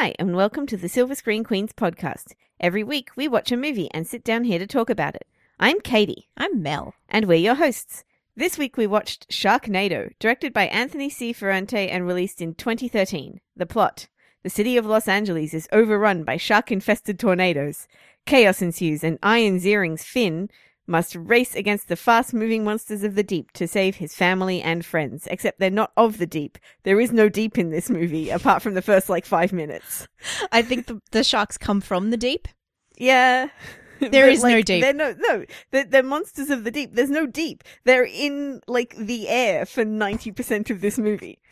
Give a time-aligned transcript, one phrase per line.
[0.00, 2.34] Hi, and welcome to the Silver Screen Queens podcast.
[2.60, 5.26] Every week, we watch a movie and sit down here to talk about it.
[5.58, 6.94] I'm Katie, I'm Mel.
[7.08, 8.04] and we're your hosts.
[8.36, 11.32] This week, we watched Sharknado, directed by Anthony C.
[11.32, 13.40] Ferrante and released in 2013.
[13.56, 14.06] The plot
[14.44, 17.88] The city of Los Angeles is overrun by shark infested tornadoes.
[18.24, 20.48] Chaos ensues, and Iron Ziering's Finn
[20.88, 24.84] must race against the fast moving monsters of the deep to save his family and
[24.84, 25.28] friends.
[25.30, 26.58] Except they're not of the deep.
[26.82, 30.08] There is no deep in this movie, apart from the first like five minutes.
[30.50, 32.48] I think the, the sharks come from the deep.
[32.96, 33.48] Yeah.
[34.00, 34.80] There But, is no deep.
[34.80, 35.44] They're no, no.
[35.72, 36.94] They're, they're monsters of the deep.
[36.94, 37.64] There's no deep.
[37.82, 41.40] They're in like the air for 90% of this movie.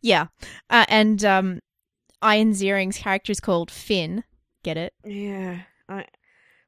[0.00, 0.26] Yeah.
[0.68, 1.60] Uh, and um,
[2.22, 4.24] Iron Ziering's character is called Finn.
[4.64, 4.94] Get it?
[5.04, 5.60] Yeah.
[5.88, 6.06] I,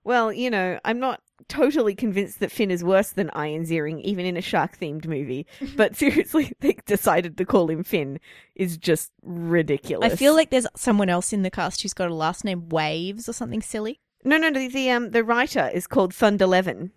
[0.04, 4.26] well, you know, I'm not totally convinced that Finn is worse than Iron Ziering, even
[4.26, 5.46] in a shark themed movie.
[5.76, 8.18] But seriously, they decided to call him Finn
[8.54, 10.12] is just ridiculous.
[10.12, 13.28] I feel like there's someone else in the cast who's got a last name Waves
[13.28, 14.00] or something silly.
[14.24, 16.90] no, no, the, the um the writer is called Thunder Levin.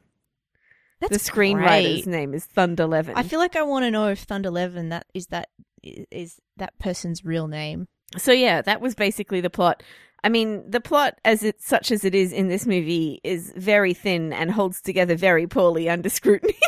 [1.00, 2.08] That's the screenwriter's great.
[2.08, 3.16] name is Thunder Levin.
[3.16, 5.50] I feel like I want to know if Thunder Eleven that is that
[5.84, 7.88] is that person's real name.
[8.18, 9.84] So yeah, that was basically the plot.
[10.24, 13.94] I mean, the plot, as it such as it is in this movie, is very
[13.94, 16.56] thin and holds together very poorly under scrutiny.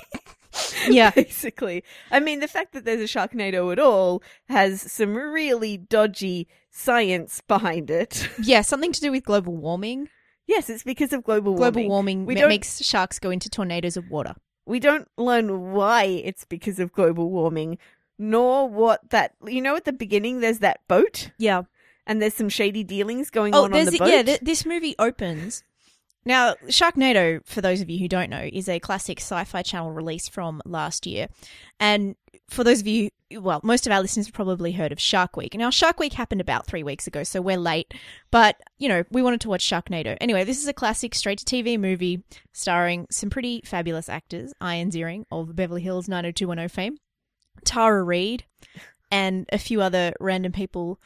[0.88, 1.10] Yeah.
[1.10, 1.84] basically.
[2.12, 7.42] I mean, the fact that there's a Sharknado at all has some really dodgy science
[7.48, 8.30] behind it.
[8.42, 10.08] Yeah, something to do with global warming.
[10.48, 11.74] yes, it's because of global warming.
[11.74, 12.26] Global warming.
[12.26, 14.36] We ma- makes sharks go into tornadoes of water.
[14.66, 17.78] We don't learn why it's because of global warming,
[18.18, 19.34] nor what that.
[19.46, 21.64] You know, at the beginning, there's that boat, Yeah.
[22.08, 24.08] And there's some shady dealings going Oh, on on the boat.
[24.10, 24.24] yeah.
[24.24, 25.64] Th- this movie opens.
[26.28, 30.28] Now, Sharknado, for those of you who don't know, is a classic Sci-Fi Channel release
[30.28, 31.28] from last year,
[31.80, 32.16] and
[32.50, 35.54] for those of you, well, most of our listeners have probably heard of Shark Week.
[35.54, 37.94] Now, Shark Week happened about three weeks ago, so we're late.
[38.32, 40.18] But you know, we wanted to watch Sharknado.
[40.20, 45.56] Anyway, this is a classic straight-to-TV movie starring some pretty fabulous actors: Ian Ziering of
[45.56, 46.98] Beverly Hills 90210 fame,
[47.66, 48.46] Tara Reid,
[49.12, 51.00] and a few other random people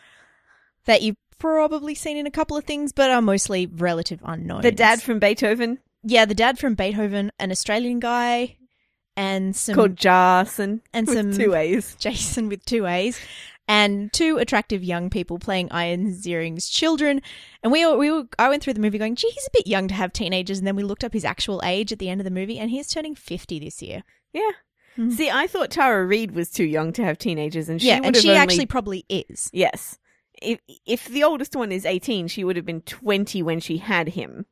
[0.86, 4.64] that you've probably seen in a couple of things, but are mostly relative unknowns.
[4.64, 8.58] the dad from Beethoven yeah, the dad from Beethoven, an Australian guy,
[9.18, 10.82] and some called Jason.
[10.94, 11.96] and with some two A's.
[12.00, 13.20] Jason with two A's,
[13.68, 17.22] and two attractive young people playing Iron Ziering's children.
[17.64, 19.88] And we we all, I went through the movie going, gee, he's a bit young
[19.90, 20.58] to have teenagers.
[20.60, 22.70] And then we looked up his actual age at the end of the movie, and
[22.70, 24.04] he's turning fifty this year.
[24.32, 24.52] Yeah.
[24.96, 25.10] Hmm.
[25.12, 28.16] See, I thought Tara Reid was too young to have teenagers, and she yeah, and
[28.16, 29.50] she only- actually probably is.
[29.52, 30.00] yes.
[30.42, 34.10] If if the oldest one is eighteen, she would have been twenty when she had
[34.10, 34.46] him.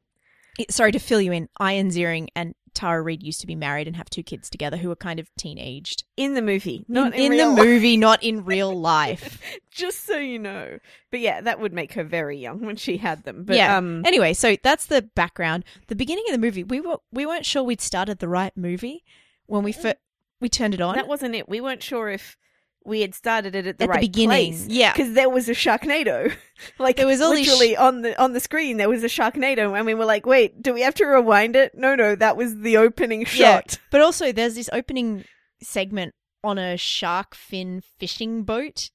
[0.60, 1.50] It- sorry to fill you in.
[1.60, 4.90] Iron Ziering and Tara Reid used to be married and have two kids together who
[4.90, 6.04] were kind of teen-aged.
[6.16, 9.42] In the movie, not in, in, real the life, movie, not in real life.
[9.72, 10.78] Just so you know.
[11.10, 13.46] But yeah, that would make her very young when she had them.
[13.46, 13.78] But yeah.
[13.78, 15.66] um, anyway, so that's the background.
[15.88, 19.04] The beginning of the movie, we were we weren't sure we'd started the right movie
[19.48, 19.96] when we fir-
[20.40, 21.50] we turned it on that wasn't it.
[21.50, 22.38] We weren't sure if
[22.88, 24.54] we had started it at the at right the beginning.
[24.54, 24.68] place.
[24.68, 26.34] Yeah, because there was a Sharknado.
[26.80, 28.78] like There was all literally on the on the screen.
[28.78, 31.74] There was a Sharknado, and we were like, "Wait, do we have to rewind it?"
[31.76, 33.28] No, no, that was the opening Yeah.
[33.28, 33.78] shot.
[33.92, 35.26] but also there's this opening
[35.62, 38.90] segment on a shark fin fishing boat.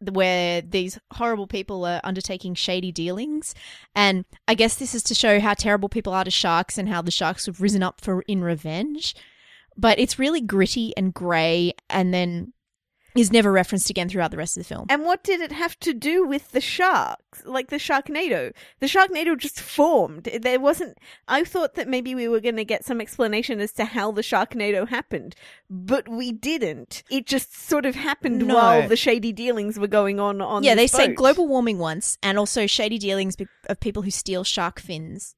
[0.00, 3.54] Where these horrible people are undertaking shady dealings,
[3.94, 7.00] and I guess this is to show how terrible people are to sharks and how
[7.00, 9.14] the sharks have risen up for in revenge.
[9.74, 12.52] But it's really gritty and grey, and then
[13.16, 14.86] is never referenced again throughout the rest of the film.
[14.88, 17.42] And what did it have to do with the sharks?
[17.44, 18.52] Like the Sharknado?
[18.80, 20.24] The Sharknado just formed.
[20.40, 20.98] There wasn't.
[21.28, 24.22] I thought that maybe we were going to get some explanation as to how the
[24.22, 25.34] Sharknado happened,
[25.68, 27.02] but we didn't.
[27.10, 28.54] It just sort of happened No.
[28.54, 30.40] while the shady dealings were going on.
[30.40, 33.36] On yeah, they this say global warming once, and also shady dealings
[33.68, 35.34] of people who steal shark fins,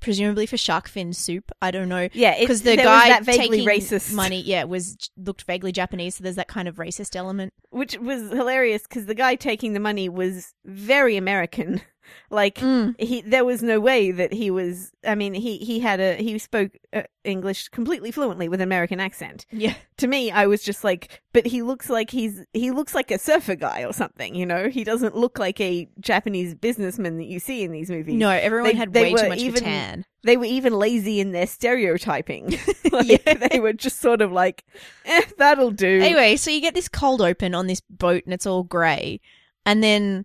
[0.00, 1.50] presumably for shark fin soup.
[1.60, 5.42] I don't know Yeah, because the guy that vaguely taking racist money, yeah, was looked
[5.42, 6.16] vaguely Japanese.
[6.16, 7.52] So there's that kind of racist element.
[7.70, 11.80] which was hilarious because the guy taking the money was very American.
[12.30, 13.00] Like Mm.
[13.00, 14.92] he, there was no way that he was.
[15.04, 19.00] I mean, he he had a he spoke uh, English completely fluently with an American
[19.00, 19.46] accent.
[19.50, 23.10] Yeah, To me, I was just like, but he looks like he's he looks like
[23.10, 24.34] a surfer guy or something.
[24.34, 28.14] You know, he doesn't look like a Japanese businessman that you see in these movies.
[28.16, 30.04] no, everyone They- had they way too much even- tan.
[30.24, 32.58] they were even lazy in their stereotyping.
[32.92, 33.34] like, Yeah.
[33.34, 34.64] they were just sort of like,
[35.04, 36.00] eh, that'll do.
[36.00, 39.20] Anyway, so you get this cold open on this boat, and it's all grey,
[39.64, 40.24] and then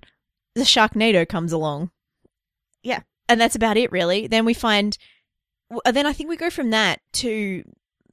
[0.55, 1.91] the Sharknado comes along.
[2.83, 3.01] Yeah.
[3.29, 4.27] and that's about it, really.
[4.27, 4.97] Then we find,
[5.69, 7.63] w- uh, then I think we go from that to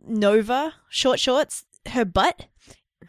[0.06, 2.46] Nova short shorts, her butt,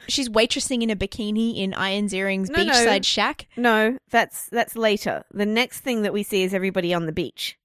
[0.08, 2.72] she's waitressing in a bikini in Iron Ziering's No, no.
[2.72, 3.48] beachside shack.
[3.56, 5.24] No, that's that's later.
[5.32, 7.58] The next thing that we see is everybody on the beach.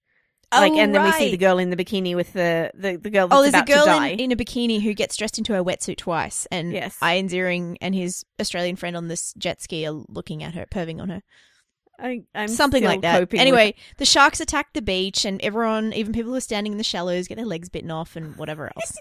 [0.52, 2.96] Oh, like, Oh, and then we see the girl in the bikini with the the,
[2.96, 5.64] the girl Oh, there's a girl in, in a bikini who gets dressed into a
[5.64, 6.96] wetsuit twice, and Yes.
[7.02, 11.00] Iron Ziering and his Australian friend on this jet ski are looking at her, perving
[11.00, 11.22] on her.
[11.98, 13.18] I, I'm Something like that.
[13.18, 16.72] coping with- Anyway, the sharks attack the beach, and everyone, even people who are standing
[16.72, 18.96] in the shallows, get their legs bitten off and whatever else.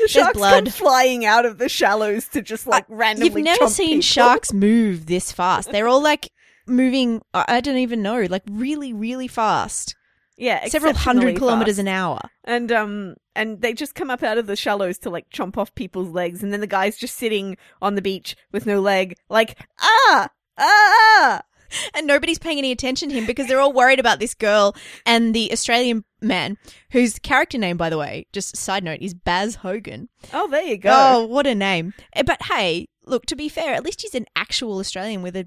[0.00, 0.64] the sharks blood.
[0.64, 3.26] come flying out of the shallows to just like randomly.
[3.32, 4.02] You've never seen people.
[4.02, 5.70] sharks move this fast.
[5.70, 6.30] They're all like
[6.66, 9.94] moving, I don't even know, like really, really fast.
[10.38, 11.80] Yeah, Several hundred exceptionally kilometers fast.
[11.80, 12.20] an hour.
[12.44, 15.74] and um and they just come up out of the shallows to like chomp off
[15.74, 19.58] people's legs, and then the guy's just sitting on the beach with no leg, like
[19.80, 20.28] ah
[20.58, 21.42] ah.
[21.94, 24.74] And nobody's paying any attention to him because they're all worried about this girl
[25.06, 26.56] and the Australian man,
[26.90, 30.08] whose character name, by the way, just side note, is Baz Hogan.
[30.32, 30.90] Oh, there you go.
[30.92, 31.94] Oh, what a name.
[32.14, 35.46] Eh, But hey, look, to be fair, at least he's an actual Australian with a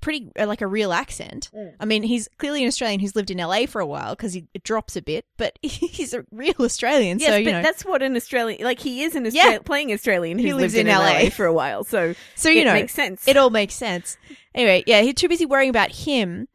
[0.00, 1.50] pretty, uh, like a real accent.
[1.54, 1.72] Mm.
[1.78, 4.46] I mean, he's clearly an Australian who's lived in LA for a while because he
[4.54, 7.18] it drops a bit, but he's a real Australian.
[7.18, 7.62] Yes, so, but you know.
[7.62, 8.80] that's what an Australian like.
[8.80, 9.28] He is an Yeah.
[9.28, 11.28] Australian playing Australian who lives lived in LA.
[11.28, 13.28] for a while, so So, you it know, makes sense.
[13.28, 14.16] it all makes sense.
[14.54, 16.48] Anyway, yeah, he's too busy worrying about him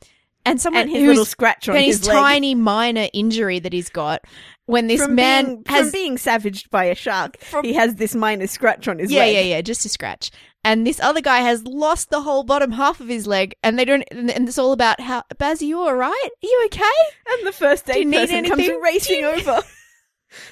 [0.45, 4.23] and someone and his little scratch on his his, tiny minor injury that he's got
[4.67, 7.37] when this from man being, has from being savaged by a shark.
[7.39, 9.33] From- he has this minor scratch on his yeah leg.
[9.33, 10.31] yeah yeah yeah, just a scratch
[10.63, 13.85] and this other guy has lost the whole bottom half of his leg and they
[13.85, 16.83] don't and and it's all about how Baz are you all right are you okay
[17.27, 19.61] And the first aid you need person comes racing over.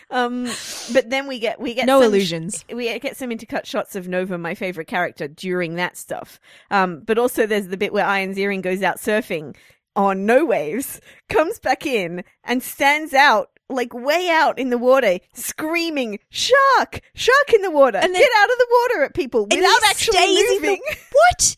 [0.09, 0.50] um,
[0.94, 4.07] but then we get we get no some illusions we get some intercut shots of
[4.07, 6.39] Nova, my favorite character, during that stuff.
[6.71, 9.56] Um, but also there's the bit where Iron Ziering goes out surfing
[9.95, 11.00] on no waves,
[11.30, 17.00] comes back in, and stands out like way out in the water, screaming "Shark!
[17.13, 17.97] Shark in the water!
[17.97, 20.81] And then- Get out of the water!" at people without actually in the- moving.
[21.12, 21.56] what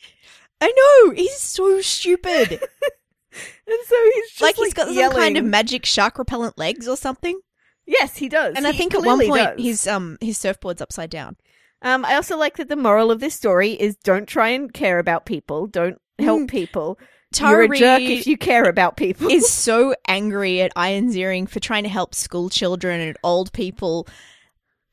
[0.61, 0.67] I
[1.07, 2.51] know he's so stupid
[3.67, 5.11] and so he's just like like, he's got yelling.
[5.15, 7.39] some kind of magic shark repellent legs or something
[7.85, 8.55] yes, he does.
[8.55, 9.65] and I He think at one clearly point does.
[9.65, 11.35] his um his surfboard's upside down
[11.81, 14.97] Um, I also like that the moral of this story is don't try and care
[14.99, 15.67] about people.
[15.67, 16.47] Don't help Mm.
[16.49, 16.97] people.
[17.37, 19.29] You're a jerk if you care about people.
[19.29, 24.07] is so angry at Iron Ziering for trying to help school children and old people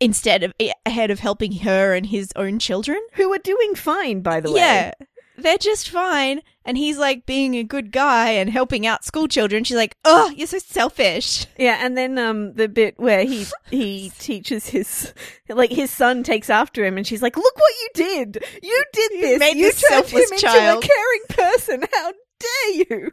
[0.00, 0.52] instead of
[0.84, 3.00] ahead of helping her and his own children.
[3.14, 4.58] who are doing fine, by the way.
[4.60, 4.92] Yeah.
[5.42, 6.40] They're just fine.
[6.64, 9.64] And he's like being a good guy and helping out school children.
[9.64, 11.46] She's like, oh, you're so selfish.
[11.58, 15.12] Yeah, and then um the bit where he he teaches his
[15.48, 18.44] like his son takes after him and she's like, "Look what you did.
[18.62, 19.40] You did You this.
[19.40, 21.84] made you this turned him into child." a caring person.
[21.92, 23.10] How dare you?"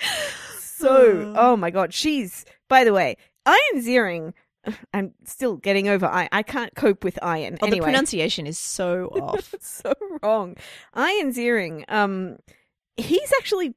[0.60, 3.16] so, oh my god, she's by the way,
[3.46, 4.32] Iron Ziering
[4.94, 7.54] I'm still getting over I I can't cope with iron.
[7.60, 7.86] Oh, the anyway.
[7.86, 9.54] pronunciation is so off.
[9.60, 10.56] so wrong.
[10.96, 12.38] Ian Ziering, um,
[12.96, 13.74] he's actually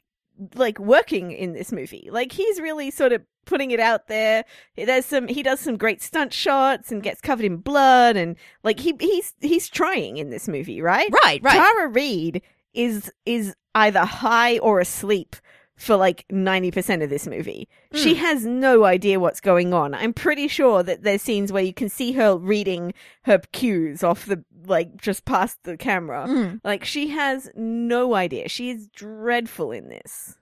[0.56, 2.10] like working in this movie.
[2.12, 4.46] Like he's really sort of putting it out there.
[4.76, 8.80] There's some he does some great stunt shots and gets covered in blood and like
[8.80, 11.10] he he's he's trying in this movie, right?
[11.24, 11.54] right, right.
[11.54, 12.42] Tara Reid
[12.74, 15.36] is is either high or asleep
[15.82, 17.68] for like 90% of this movie.
[17.94, 18.18] She Mm.
[18.18, 19.96] has no idea what's going on.
[19.96, 22.94] I'm pretty sure that there's scenes where you can see her reading
[23.24, 26.28] her cues off the like just past the camera.
[26.30, 26.62] Mm.
[26.64, 28.48] Like she has no idea.
[28.48, 30.38] She is dreadful in this.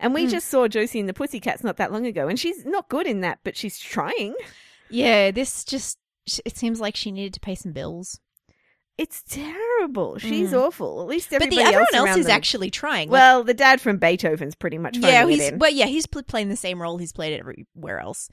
[0.00, 0.30] And we Mm.
[0.30, 3.20] just saw Josie and the Pussycats not that long ago and she's not good in
[3.20, 4.34] that, but she's trying.
[4.90, 5.98] Yeah, this just,
[6.44, 8.18] it seems like she needed to pay some bills.
[9.00, 10.18] It's terrible.
[10.18, 10.60] She's Mm.
[10.66, 11.00] awful.
[11.00, 13.08] At least But the everyone else, else, is them- actually trying.
[13.08, 15.58] Like, Well, the dad from Beethoven's pretty much yeah, he's in.
[15.58, 18.28] well, yeah, he's pl- playing the same role he's played everywhere else.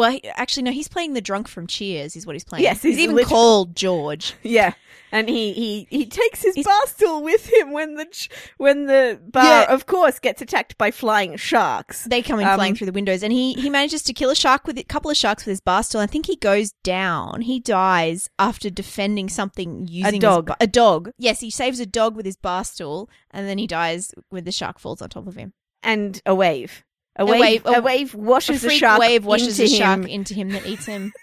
[0.00, 2.16] Well, he, actually, no, he's playing the drunk from Cheers.
[2.16, 2.64] Is what he's playing.
[2.64, 4.34] Yes, he's, he's even literally- called George.
[4.42, 4.72] Yeah,
[5.12, 9.20] and he he he takes his He's- bar stool with him when the when the
[9.28, 9.72] bar, Yeah.
[9.74, 12.04] of course, gets attacked by flying sharks.
[12.04, 14.34] They come in Um, flying through the windows, and he he manages to kill a
[14.36, 16.00] shark with a couple of sharks with his bar stool.
[16.00, 17.42] I think he goes down.
[17.42, 20.46] He dies after defending something using his dog.
[20.46, 21.10] ba- a dog.
[21.18, 24.52] Yes, he saves a dog with his bar stool, and then he dies when the
[24.52, 25.52] shark falls on top of him.
[25.82, 26.84] And a wave,
[27.20, 29.78] a, A wave, wave- a, a- wave washes a, freak shark wave washes into a
[29.78, 30.06] shark him.
[30.06, 31.12] into him that eats him.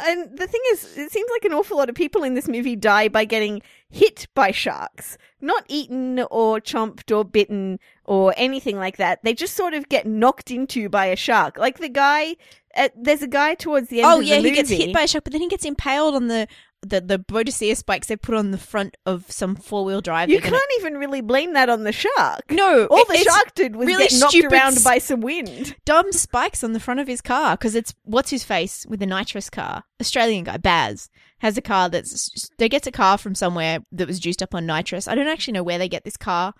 [0.00, 2.76] And the thing is, it seems like an awful lot of people in this movie
[2.76, 8.98] die by getting hit by sharks, not eaten or chomped or bitten or anything like
[8.98, 9.18] that.
[9.24, 11.58] They just sort of get knocked into by a shark.
[11.58, 12.36] Like the guy,
[12.76, 15.02] uh, there's a guy towards the end oh of yeah, the he gets hit by
[15.02, 16.46] a shark, but then he gets impaled on the
[16.84, 20.28] the the Boadicea spikes they put on the front of some four wheel drive.
[20.28, 22.50] You They're gonna- can't even really blame that on the shark.
[22.50, 25.74] No, All the shark did was really get knocked around by some wind.
[25.84, 29.06] dumb spikes on the front of his car because it's what's his face with the
[29.06, 33.80] nitrous car, Australian guy Baz, has a car that's they gets a car from somewhere
[33.92, 35.08] that was juiced up on nitrous.
[35.08, 36.54] I don't actually know where they get this car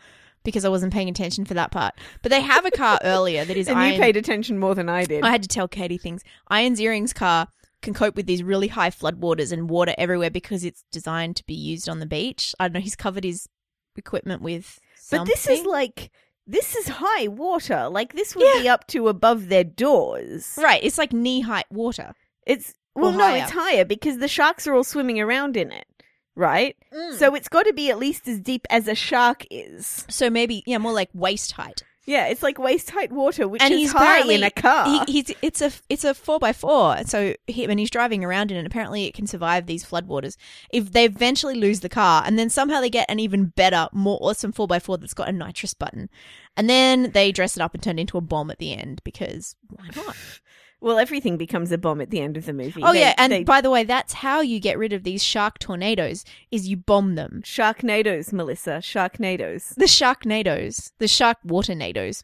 [0.45, 1.95] because I wasn't paying attention for that part.
[2.21, 3.95] But they have a car earlier that is And Iron.
[3.95, 5.25] you paid attention more than I did.
[5.25, 6.23] I had to tell Katie things.
[6.49, 7.49] Iron earrings car
[7.85, 11.55] can cope with these really high floodwaters and water everywhere because it's designed to be
[11.55, 12.55] used on the beach.
[12.59, 12.81] I don't know.
[12.81, 13.49] He's covered his
[13.97, 14.81] equipment with.
[14.97, 15.27] Something.
[15.27, 16.11] but this is like
[16.47, 17.89] this is high water.
[17.89, 18.63] Like this would Yeah.
[18.63, 20.59] be up to above their doors.
[20.61, 20.83] right.
[20.83, 22.15] It's like knee height water.
[22.47, 23.43] It's well, no, higher.
[23.43, 25.87] it's higher because the sharks are all swimming around in it,
[26.37, 26.77] right?
[26.93, 30.05] So, So it's got to be at least as deep as a shark is.
[30.09, 31.83] so maybe yeah, more like waist height.
[32.07, 35.05] Yeah, it's like waist height water, which and is he's high in a car.
[35.07, 36.99] He, he's it's a it's a four by four.
[37.07, 40.37] So he, when he's driving around in it, apparently it can survive these floodwaters.
[40.71, 44.19] If they eventually lose the car, and then somehow they get an even better, more
[44.21, 46.11] awesome four by four that's got a nitrous button,
[46.57, 49.01] and then they dress it up and turn it into a bomb at the end
[49.05, 50.17] because why not?
[50.85, 52.83] Well, everything becomes a bomb at the end of the movie.
[52.83, 55.23] Oh They- yeah, and they- by the way, that's how you get rid of these
[55.23, 57.41] shark tornadoes: is you bomb them.
[57.45, 59.75] Sharknadoes, Melissa, Sharknadoes.
[59.77, 62.23] The sharknadoes, the shark water waternadoes.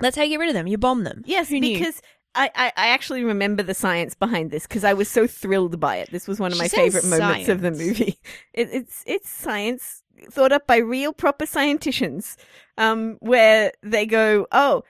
[0.00, 0.66] That's how you get rid of them.
[0.66, 1.22] You bomb them.
[1.26, 2.00] Yes, because
[2.34, 5.96] I, I, I actually remember the science behind this because I was so thrilled by
[5.96, 6.10] it.
[6.10, 8.18] This was one of She my favorite moments of the movie.
[8.54, 12.36] It, it's it's science thought up by real proper scienticians,
[12.78, 14.84] um, where they go, oh.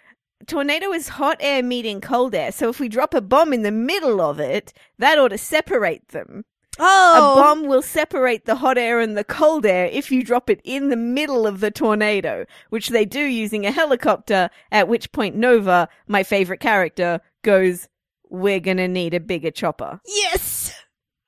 [0.46, 3.72] Tornado is hot air meeting cold air, so if we drop a bomb in the
[3.72, 6.44] middle of it, that ought to separate them.
[6.78, 10.48] Oh, A bomb will separate the hot air and the cold air if you drop
[10.48, 15.10] it in the middle of the tornado, which they do using a helicopter, at which
[15.10, 17.88] point Nova, my favorite character, goes,
[18.30, 20.00] We're gonna need a bigger chopper.
[20.06, 20.72] Yes.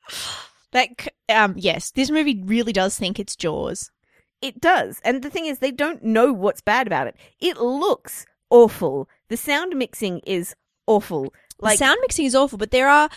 [0.73, 3.91] That um yes, this movie really does think it's Jaws.
[4.41, 5.01] It does.
[5.05, 7.17] And the thing is, they don't know what's bad about it.
[7.41, 9.09] It looks awful.
[9.29, 10.55] The sound mixing is
[10.87, 11.33] awful.
[11.59, 13.09] Like, the sound mixing is awful, but there are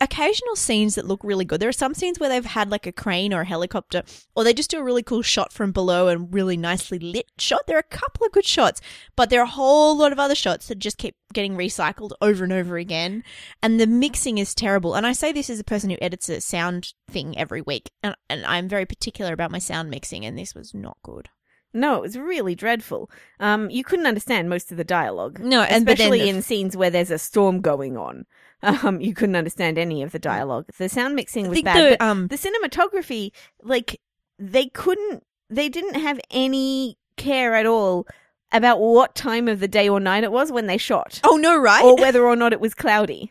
[0.00, 1.60] occasional scenes that look really good.
[1.60, 4.02] There are some scenes where they've had like a crane or a helicopter,
[4.34, 7.66] or they just do a really cool shot from below and really nicely lit shot.
[7.66, 8.80] There are a couple of good shots,
[9.16, 12.44] but there are a whole lot of other shots that just keep getting recycled over
[12.44, 13.24] and over again.
[13.62, 14.94] And the mixing is terrible.
[14.94, 18.14] And I say this as a person who edits a sound thing every week, and,
[18.28, 21.28] and I'm very particular about my sound mixing, and this was not good.
[21.74, 23.10] No, it was really dreadful.
[23.40, 25.40] Um, you couldn't understand most of the dialogue.
[25.40, 28.24] No, and then especially in scenes where there's a storm going on.
[28.62, 30.64] Um, you couldn't understand any of the dialogue.
[30.78, 31.76] The sound mixing was bad.
[31.76, 34.00] the but um the cinematography, like
[34.38, 38.06] they couldn't, they didn't have any care at all
[38.52, 41.54] about what time of the day or night it was when they shot, oh no
[41.58, 43.30] right or whether or not it was cloudy.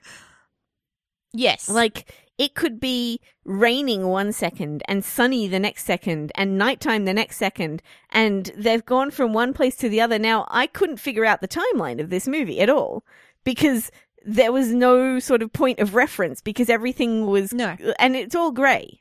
[1.33, 7.05] yes Like it could be raining one second and sunny the next second and nighttime
[7.05, 10.17] the next second, and they've gone from one place to the other.
[10.17, 13.03] Now I couldn't figure out the timeline of this movie at all
[13.43, 13.91] because
[14.25, 18.51] there was no sort of point of reference because everything was no and it's all
[18.51, 18.99] grey.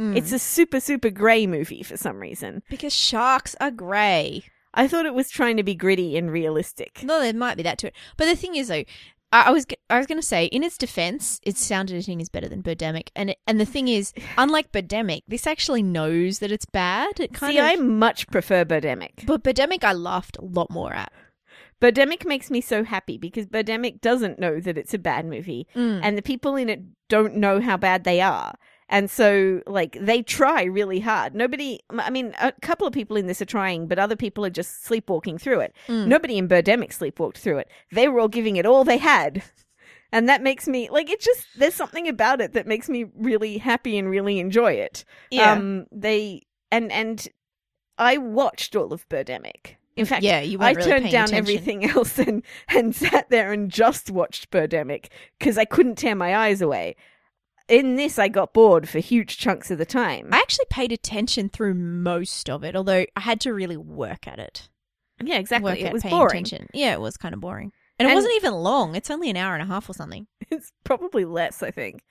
[0.00, 0.16] Mm.
[0.16, 2.62] It's a super super grey movie for some reason.
[2.68, 4.44] because sharks are grey.
[4.76, 7.02] I thought it was trying to be gritty and realistic.
[7.02, 7.94] No, there might be that to it.
[8.18, 8.84] But the thing is, though,
[9.32, 12.20] I, I was g- I was going to say, in its defense, its sound editing
[12.20, 16.38] is better than Birdemic, and it, and the thing is, unlike Birdemic, this actually knows
[16.38, 17.20] that it's bad.
[17.20, 17.64] It kind See, of.
[17.64, 19.26] I much prefer Birdemic.
[19.26, 21.12] But Birdemic, I laughed a lot more at.
[21.80, 25.66] Birdemic makes me so happy because Birdemic doesn't know that it's a bad movie.
[25.74, 26.00] Mm.
[26.02, 28.54] and the people in it don't know how bad they are.
[28.88, 31.34] And so, like, they try really hard.
[31.34, 34.50] Nobody, I mean, a couple of people in this are trying, but other people are
[34.50, 35.74] just sleepwalking through it.
[35.88, 36.06] Mm.
[36.06, 37.68] Nobody in Birdemic sleepwalked through it.
[37.90, 39.42] They were all giving it all they had.
[40.12, 43.58] And that makes me, like, it just, there's something about it that makes me really
[43.58, 45.04] happy and really enjoy it.
[45.32, 47.26] yeah, Um, they, and, and
[47.98, 49.74] I watched all of Birdemic.
[49.96, 51.36] In fact, yeah, you I really turned down attention.
[51.38, 55.06] everything else and, and sat there and just watched Birdemic
[55.38, 56.94] because I couldn't tear my eyes away.
[57.68, 60.28] In this, I got bored for huge chunks of the time.
[60.32, 64.38] I actually paid attention through most of it, although I had to really work at
[64.38, 64.68] it.
[65.22, 65.72] yeah, exactly.
[65.72, 66.26] Work It was boring.
[66.42, 66.68] attention.
[66.72, 68.94] Yeah, it was kind of boring, and it And- wasn't even long.
[68.94, 70.26] It's only an hour and a half or something.
[70.48, 72.04] It's probably less, I think.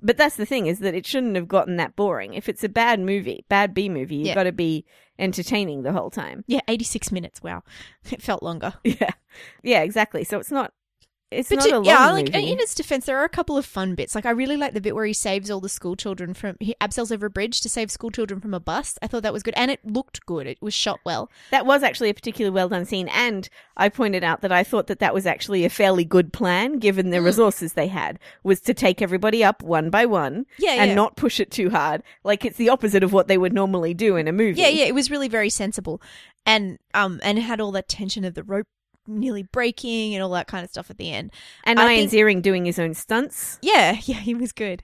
[0.00, 2.34] But that's the thing is that it shouldn't have gotten that boring.
[2.34, 4.34] If it's a bad movie, bad B movie, you've Yeah.
[4.34, 4.86] got to be
[5.18, 6.44] entertaining the whole time.
[6.46, 7.42] Yeah, eighty six minutes.
[7.42, 7.64] Wow,
[8.12, 8.74] it felt longer.
[8.84, 9.10] Yeah,
[9.64, 10.22] yeah, exactly.
[10.22, 10.72] So it's not.
[11.30, 12.50] It's But not to- a long yeah, like movie.
[12.50, 14.16] in its defense, there are a couple of fun bits.
[14.16, 16.74] Like I really like the bit where he saves all the school children from he
[16.80, 18.98] abseils over a bridge to save school children from a bus.
[19.00, 20.48] I thought that was good, and it looked good.
[20.48, 21.30] It was shot well.
[21.52, 24.88] That was actually a particularly well done scene, and I pointed out that I thought
[24.88, 27.24] that that was actually a fairly good plan, given the Mm.
[27.26, 30.94] resources they had, was to take everybody up one by one Yeah, and yeah.
[30.96, 32.02] not push it too hard.
[32.24, 34.60] Like it's the opposite of what they would normally do in a movie.
[34.60, 36.02] Yeah, yeah, it was really very sensible,
[36.44, 38.66] and um, and it had all that tension of the rope
[39.10, 41.32] nearly breaking and all that kind of stuff at the end.
[41.64, 43.58] And I Ian think- Ziering doing his own stunts.
[43.62, 44.82] Yeah, yeah, he was good.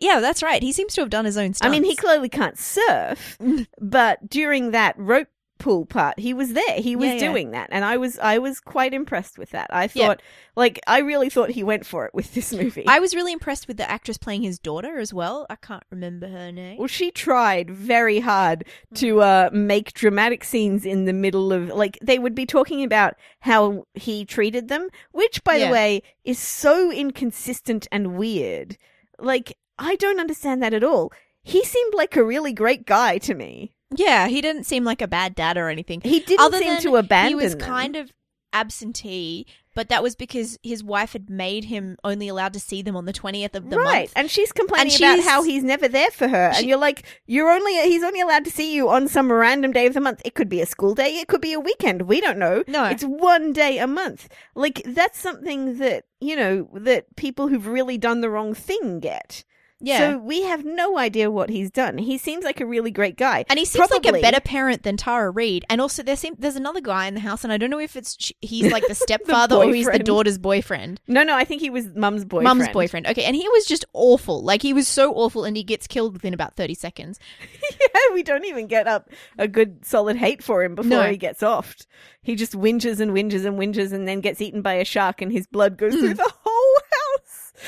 [0.00, 0.62] Yeah, that's right.
[0.62, 1.66] He seems to have done his own stunts.
[1.66, 3.36] I mean, he clearly can't surf,
[3.80, 5.28] but during that rope
[5.62, 6.76] pool part, he was there.
[6.76, 7.28] He was Yeah, yeah.
[7.28, 9.68] doing that, and I was I was quite impressed with that.
[9.70, 10.06] I Yeah.
[10.08, 10.22] thought,
[10.56, 12.84] like, I really thought he went for it with this movie.
[12.86, 15.46] I was really impressed with the actress playing his daughter as well.
[15.48, 16.78] I can't remember her name.
[16.78, 18.64] well, she tried very hard
[18.94, 23.14] to uh, make dramatic scenes in the middle of, like, they would be talking about
[23.40, 25.66] how he treated them, which, by Yeah.
[25.66, 28.76] the way, is so inconsistent and weird.
[29.18, 31.12] Like, I don't understand that at all.
[31.44, 33.74] He seemed like a really great guy to me.
[33.94, 36.00] Yeah, he didn't seem like a bad dad or anything.
[36.02, 37.60] He didn't Other seem than to abandon He was them.
[37.68, 38.10] kind of
[38.54, 42.94] absentee, but that was because his wife had made him only allowed to see them
[42.96, 43.94] on the twentieth of the right, month.
[43.96, 46.68] Right, and she's complaining And about she's- how he's never there for her, She- and
[46.68, 49.94] you're like, you're only he's only allowed to see you on some random day of
[49.94, 50.20] the month.
[50.24, 52.02] It could be a school day, it could be a weekend.
[52.02, 52.62] We don't know.
[52.66, 52.84] No.
[52.84, 54.28] it's one day a month.
[54.54, 59.44] Like that's something that you know that people who've really done the wrong thing get.
[59.82, 59.98] Yeah.
[60.12, 61.98] So we have no idea what he's done.
[61.98, 63.44] He seems like a really great guy.
[63.48, 65.64] and he seems like Probably- a better parent than Tara Reid.
[65.68, 67.96] And also, there seem, there's another guy in the house, and I don't know if
[67.96, 71.68] it's he's like the stepfather or he's the daughter's boyfriend, No, no, I think he
[71.70, 72.58] was mum's boyfriend.
[72.58, 73.06] mum's boyfriend.
[73.08, 74.42] Okay, and he was just awful.
[74.42, 77.18] Like he was so awful, and he gets killed within about thirty seconds.
[77.80, 81.10] yeah, we don't even get up a good solid hate for him before No.
[81.10, 81.86] he gets offed.
[82.22, 85.32] He just whinges and whinges and whinges and then gets eaten by a shark and
[85.32, 85.98] his blood goes Hmm.
[86.00, 86.32] through the.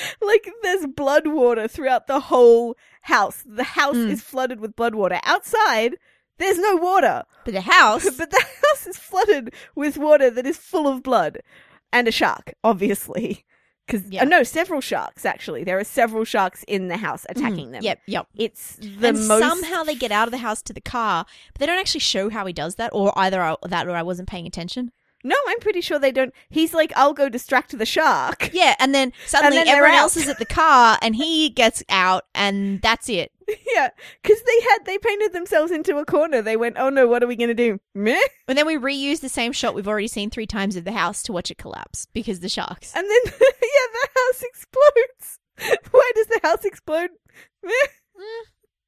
[0.20, 3.42] Like there's blood water throughout the whole house.
[3.46, 4.10] The house Mm.
[4.10, 5.20] is flooded with blood water.
[5.24, 5.96] Outside,
[6.38, 7.22] there's no water.
[7.44, 11.38] But the house, But the house is flooded with water that is full of blood.
[11.92, 13.44] And a shark, obviously.
[13.86, 14.24] Because, Yeah.
[14.24, 15.62] no, several sharks, actually.
[15.62, 17.82] There are several sharks in the house attacking them.
[17.82, 18.26] Yep, yep.
[18.34, 21.60] It's the and most somehow they get out of the house to the car, but
[21.60, 24.26] they don't actually show how he does that, or either I, that or I wasn't
[24.26, 24.90] paying attention.
[25.26, 26.34] No, I'm pretty sure they don't.
[26.50, 28.50] He's like, I'll go distract the shark.
[28.52, 32.24] Yeah, and then suddenly then everyone else is at the car, and he gets out,
[32.34, 33.32] and that's it.
[33.74, 33.88] yeah,
[34.22, 36.42] because they had they painted themselves into a corner.
[36.42, 37.80] They went, oh no, what are we gonna do?
[37.94, 38.20] Meh.
[38.48, 41.22] And then we reuse the same shot we've already seen three times of the house
[41.24, 42.92] to watch it collapse because the sharks.
[42.94, 45.80] And then yeah, the house explodes.
[45.90, 47.10] Why does the house explode?
[47.62, 47.72] Meh.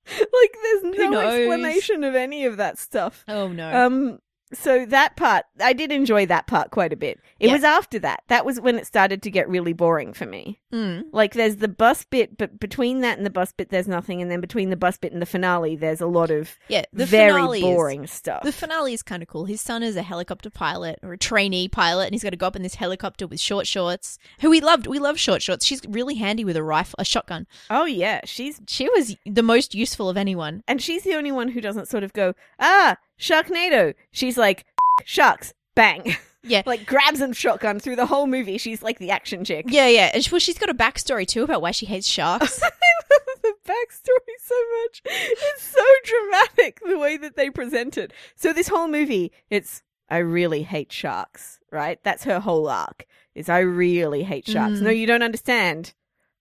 [0.09, 1.35] like, there's no knows?
[1.35, 3.25] explanation of any of that stuff.
[3.27, 3.87] Oh no.
[3.87, 4.19] Um,
[4.53, 7.19] so that part, I did enjoy that part quite a bit.
[7.41, 7.53] It Yeah.
[7.55, 8.23] was after that.
[8.29, 10.61] That was when it started to get really boring for me.
[10.73, 11.07] Mm.
[11.13, 14.31] Like there's the bus bit, but between that and the bus bit, there's nothing, and
[14.31, 17.33] then between the bus bit and the finale, there's a lot of Yeah, the very
[17.33, 18.43] finale is- boring stuff.
[18.43, 19.47] The finale is kind of cool.
[19.47, 22.47] His son is a helicopter pilot or a trainee pilot, and he's got to go
[22.47, 24.19] up in this helicopter with short shorts.
[24.41, 24.87] Who we loved.
[24.87, 25.65] We love short shorts.
[25.67, 27.47] She's really handy with a rifle, a shotgun.
[27.71, 30.63] oh yeah, she's She was the most useful of anyone.
[30.69, 33.95] and she's the only one who doesn't sort of go ah Sharknado.
[34.11, 34.65] She's like
[35.05, 36.63] sharks, bang, Yeah.
[36.67, 38.59] like grabs and shotgun through the whole movie.
[38.59, 39.67] She's like the action chick.
[39.69, 40.11] Yeah, yeah.
[40.15, 42.61] And she, well, she's got a backstory too about why she hates sharks.
[42.63, 45.03] I love the backstory so much.
[45.07, 48.13] It's so dramatic the way that they present it.
[48.37, 51.99] So this whole movie, it's I really hate sharks, right?
[52.05, 53.07] That's her whole arc.
[53.35, 54.79] Is I really hate sharks.
[54.79, 54.83] Mm.
[54.83, 55.93] No, you don't understand.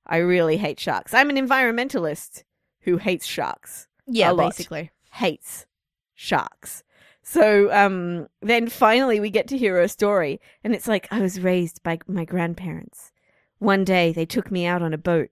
[0.07, 1.13] I really hate sharks.
[1.13, 2.43] I'm an environmentalist
[2.81, 3.87] who hates sharks.
[4.07, 4.91] yeah, basically.
[5.13, 5.65] Hates
[6.15, 6.83] sharks.
[7.21, 11.39] So um then finally we get to hear her story and it's like I was
[11.39, 13.11] raised by my grandparents.
[13.59, 15.29] One day they took me out on a boat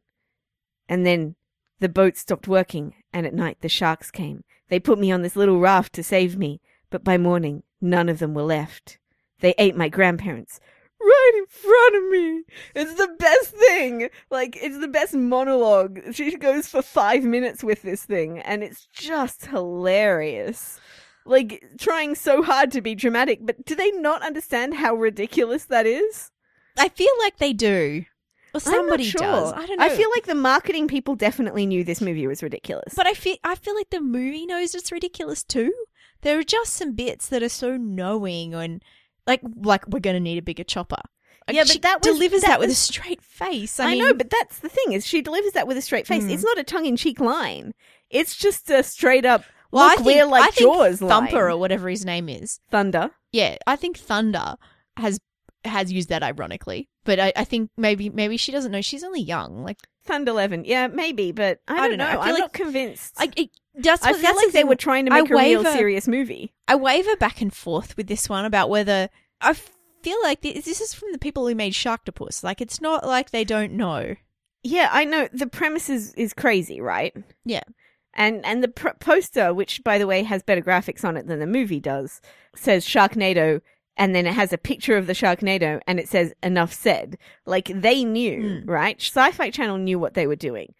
[0.88, 1.36] and then
[1.80, 4.44] the boat stopped working and at night the sharks came.
[4.70, 8.20] They put me on this little raft to save me, but by morning none of
[8.20, 8.98] them were left.
[9.40, 10.60] They ate my grandparents
[11.04, 12.44] right in front of me.
[12.76, 14.10] It's the best thing.
[14.30, 16.00] Like it's the best monologue.
[16.14, 20.80] She goes for 5 minutes with this thing and it's just hilarious.
[21.26, 25.86] Like trying so hard to be dramatic, but do they not understand how ridiculous that
[25.86, 26.32] is?
[26.78, 28.06] I feel like they do.
[28.54, 29.20] Or somebody sure.
[29.20, 29.54] does.
[29.54, 29.86] I don't know.
[29.86, 32.94] I feel like the marketing people definitely knew this movie was ridiculous.
[32.96, 35.74] But I feel I feel like the movie knows it's ridiculous too.
[36.22, 38.84] There are just some bits that are so knowing and
[39.28, 41.02] like like we're gonna need a bigger chopper.
[41.48, 43.80] Like, Yeah, but she that was- delivers that that, with a straight face.
[43.80, 46.08] I, I, mean, know, but that's the thing is she delivers that with a straight
[46.08, 46.24] face.
[46.24, 46.30] Hmm.
[46.30, 47.74] It's not a tongue in cheek line.
[48.10, 49.44] It's just a straight up.
[49.72, 51.52] well, look, I think, we're like I think Jaws Thumper line.
[51.52, 52.60] or whatever his name is.
[52.72, 53.12] Thunder.
[53.32, 54.56] Yeah, I think Thunder
[54.98, 55.20] has
[55.66, 58.82] has used that ironically, but I, I think maybe maybe she doesn't know.
[58.82, 59.64] She's only young.
[59.64, 60.64] Like Thunder Eleven.
[60.66, 62.06] Yeah, maybe, but I don't, don't know.
[62.06, 62.10] know.
[62.10, 63.14] I feel I'm like- not convinced.
[63.18, 65.64] I, it, that's I feel like the they were trying to I make a real
[65.64, 66.54] serious movie.
[66.68, 69.10] I waver back and forth with this one about whether
[69.42, 72.44] I feel like this, this is from the people who made Sharktopus.
[72.44, 74.16] Like it's not like they don't know.
[74.64, 77.14] Yeah, I know the premise is, is crazy, right?
[77.46, 77.64] Yeah.
[78.14, 81.40] And and the pr- poster, which by the way has better graphics on it than
[81.40, 82.22] the movie does,
[82.56, 83.62] says Sharknado,
[83.98, 87.72] and then it has a picture of the Sharknado, and it says "Enough said." Like
[87.74, 88.70] they knew, Hmm.
[88.70, 89.02] right?
[89.02, 90.76] Sci-Fi Channel knew what they were doing.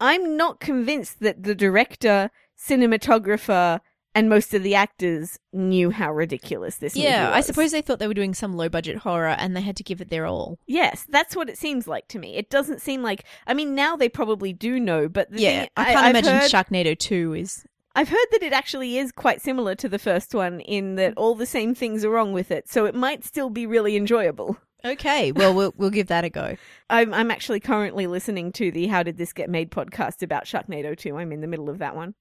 [0.00, 3.80] I'm not convinced that the director, cinematographer,
[4.14, 8.06] and most of the actors knew how ridiculous this Yeah, I suppose they thought they
[8.06, 10.58] were doing some low budget horror and they had to give it their all.
[10.66, 12.36] Yes, that's what it seems like to me.
[12.36, 13.24] It doesn't seem like.
[13.46, 16.32] I mean, now they probably do know, but the yeah, thing, I can't I've imagine
[16.32, 17.64] heard, Sharknado 2 is.
[17.96, 21.34] I've heard that it actually is quite similar to the first one in that all
[21.34, 24.58] the same things are wrong with it, so it might still be really enjoyable.
[24.84, 26.56] Okay, well, we'll, we'll give that a go.
[26.90, 30.96] I'm I'm actually currently listening to the How Did This Get Made podcast about Sharknado
[30.96, 31.16] 2.
[31.16, 32.14] I'm in the middle of that one.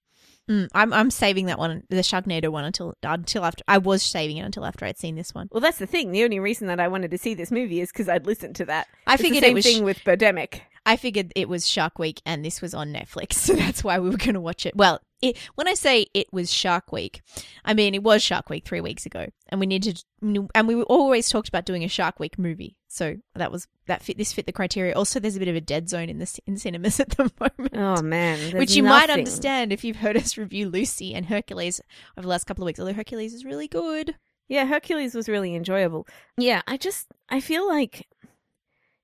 [0.50, 4.38] Mm, I'm I'm saving that one, the Sharknado one, until until after I was saving
[4.38, 5.48] it until after I'd seen this one.
[5.52, 6.12] Well, that's the thing.
[6.12, 8.66] The only reason that I wanted to see this movie is because I'd listened to
[8.66, 8.88] that.
[9.08, 10.62] I It's the figured same it was thing with Birdemic.
[10.86, 14.10] I figured it was Shark Week and this was on Netflix, so that's why we
[14.10, 14.76] were going to watch it.
[14.76, 17.22] Well, it, when I say it was Shark Week,
[17.64, 21.30] I mean it was Shark Week three weeks ago, and we needed, and we always
[21.30, 22.78] talked about doing a Shark Week movie.
[22.90, 24.18] So that was that fit.
[24.18, 24.94] This fit the criteria.
[24.94, 27.74] Also, there's a bit of a dead zone in the in cinemas at the moment.
[27.76, 31.80] Oh man, Which you might understand if you've heard us review Lucy and Hercules
[32.18, 32.80] over the last couple of weeks.
[32.80, 34.16] Although Hercules is really good.
[34.50, 36.06] Yeah, Hercules was really enjoyable.
[36.38, 38.08] Yeah, I just I feel like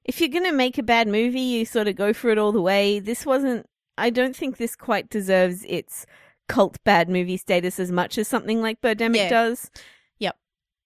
[0.09, 2.61] if you're gonna make a bad movie, you sort of go for it all the
[2.61, 2.99] way.
[2.99, 3.65] This wasn't.
[3.97, 6.05] I don't think this quite deserves its
[6.47, 9.29] cult bad movie status as much as something like Birdemic Yeah.
[9.29, 9.69] does.
[10.19, 10.35] Yep.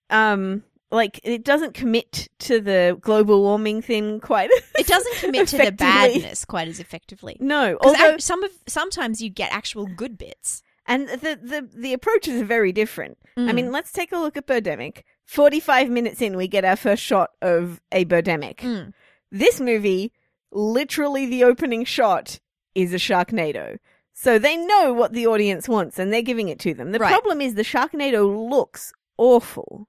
[0.10, 4.50] Um, like it doesn't commit to the global warming thing quite.
[4.78, 7.38] It doesn't commit to the badness quite as effectively.
[7.40, 10.62] No, although some of sometimes you get actual good bits.
[10.86, 13.18] and the the the approaches are very different.
[13.38, 13.56] I Mm.
[13.56, 15.04] mean, let's take a look at Birdemic.
[15.26, 18.58] Forty five minutes in, we get our first shot of a Birdemic.
[18.58, 18.94] Mm.
[19.34, 20.13] This movie,
[20.52, 22.39] literally the opening shot
[22.76, 23.78] is a Sharknado.
[24.13, 26.91] So they know what the audience wants and they're giving it to them.
[26.91, 27.10] The Right.
[27.12, 29.88] problem is the Sharknado looks awful.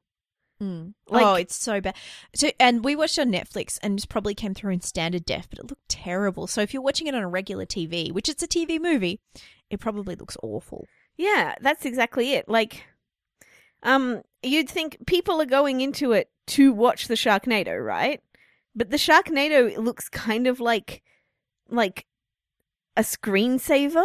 [0.63, 0.95] Mm.
[1.09, 1.95] Like- oh, it's so bad.
[2.35, 5.59] So, and we watched on Netflix, and it probably came through in standard def, but
[5.59, 6.47] it looked terrible.
[6.47, 9.21] So, if you're watching it on a regular TV, which it's a TV movie,
[9.69, 10.87] it probably looks awful.
[11.19, 12.49] Yeah, that's exactly it.
[12.49, 12.85] Like,
[13.83, 18.23] um, you'd think people are going into it to watch the Sharknado, right?
[18.75, 21.03] But the Sharknado looks kind of like,
[21.69, 22.07] like
[22.97, 24.05] a screensaver.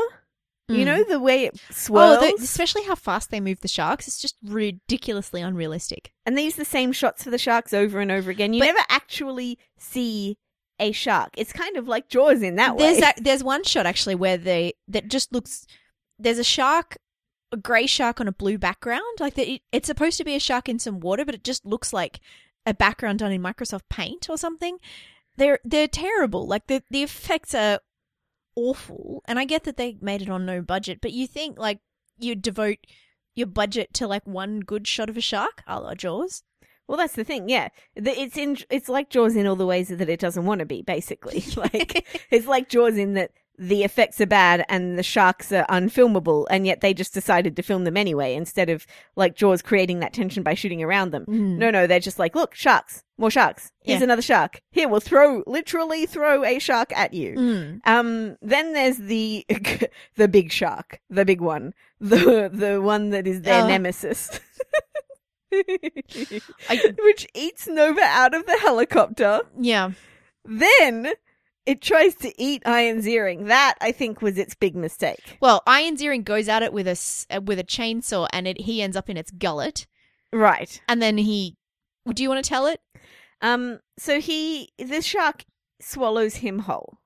[0.67, 0.85] You Mm.
[0.85, 4.07] know the way it swirls, Oh, the, especially how fast they move the sharks.
[4.07, 6.11] It's just ridiculously unrealistic.
[6.27, 8.53] and they use the same shots for the sharks over and over again.
[8.53, 10.37] You But- never actually see
[10.79, 11.31] a shark.
[11.37, 13.01] It's kind of like Jaws in that there's way.
[13.01, 15.65] that, there's one shot actually where they that just looks
[16.19, 16.97] there's a shark
[17.51, 20.39] a grey shark on a blue background like that it, it's supposed to be a
[20.39, 22.19] shark in some water but it just looks like
[22.69, 24.77] a background done in Microsoft Paint or something
[25.37, 27.79] they're they're terrible like the the effects are
[28.55, 31.79] awful and I get that they made it on no budget but you think like
[32.17, 32.79] you devote
[33.35, 36.43] your budget to like one good shot of a shark a la Jaws
[36.87, 37.47] Well, that's the thing.
[37.49, 38.57] Yeah, The- it's in.
[38.69, 40.81] It's like Jaws in all the ways that it doesn't want to be.
[40.81, 45.65] Basically, like it's like Jaws in that the effects are bad and the sharks are
[45.69, 49.99] unfilmable, and yet they just decided to film them anyway instead of like Jaws creating
[49.99, 51.25] that tension by shooting around them.
[51.27, 53.73] No, no, they're just like, look, sharks, more sharks.
[53.83, 54.05] Here's Yeah.
[54.05, 54.61] another shark.
[54.71, 57.35] Here, we'll throw literally throw a shark at you.
[57.35, 57.81] Mm.
[57.85, 59.45] Um, then there's the
[60.15, 63.67] the big shark, the big one, the the one that is their Oh.
[63.67, 64.39] nemesis.
[65.51, 69.41] I- which eats Nova out of the helicopter.
[69.59, 69.91] yeah
[70.45, 71.07] Then
[71.65, 73.47] it tries to eat Iron Ziering.
[73.47, 75.37] That I think was its big mistake.
[75.39, 78.81] Well, Iron Ziering goes at it with a uh, with a chainsaw, and it he
[78.81, 79.85] ends up in its gullet,
[80.31, 80.81] Right.
[80.87, 81.57] and then he.
[82.11, 82.81] Do you want to tell it?
[83.41, 83.79] Um.
[83.97, 85.45] So he, the shark,
[85.81, 86.97] swallows him whole.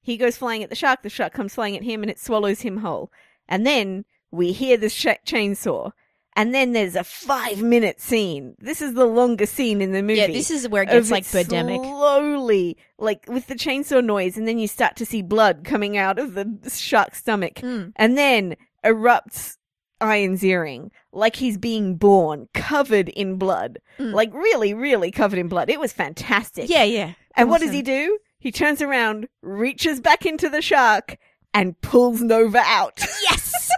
[0.00, 1.02] He goes flying at the shark.
[1.02, 3.10] The shark comes flying at him, and it swallows him whole.
[3.48, 5.92] And then we hear the sh- chainsaw.
[6.38, 8.54] And then there's a five minute scene.
[8.60, 10.20] This is the longest scene in the movie.
[10.20, 11.78] Yeah, this is where it gets like Birdemic.
[11.84, 16.18] Slowly, like with the chainsaw noise, and then you start to see blood coming out
[16.20, 17.92] of the shark's stomach, Mm.
[17.96, 19.56] and then erupts
[20.00, 24.12] Iron Ziering like he's being born, covered in blood, Mm.
[24.12, 25.68] like really, really covered in blood.
[25.68, 26.70] It was fantastic.
[26.70, 27.14] Yeah, yeah.
[27.34, 28.16] And what does he do?
[28.38, 31.16] He turns around, reaches back into the shark,
[31.52, 33.04] and pulls Nova out.
[33.28, 33.70] Yes.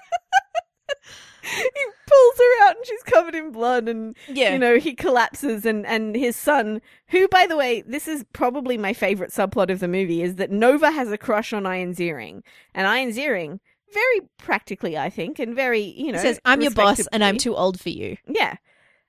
[1.42, 1.70] he
[2.10, 4.52] pulls her out, and she's covered in blood, and yeah.
[4.52, 8.76] you know, he collapses and, and his son, who, by the way, this is probably
[8.76, 12.42] my favorite subplot of the movie, is that Nova has a crush on Iron Ziering.
[12.74, 13.60] And Iron Ziering,
[13.92, 16.18] very practically, I think, and very, you he know.
[16.18, 18.56] says, "I'm your boss, and I'm too old for you." Yeah.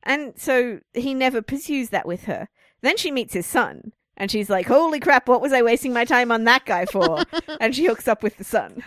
[0.03, 2.49] And so he never pursues that with her.
[2.81, 6.05] Then she meets his son, and she's like, holy crap, what was I wasting my
[6.05, 7.23] time on that guy for?
[7.59, 8.83] and she hooks up with the son.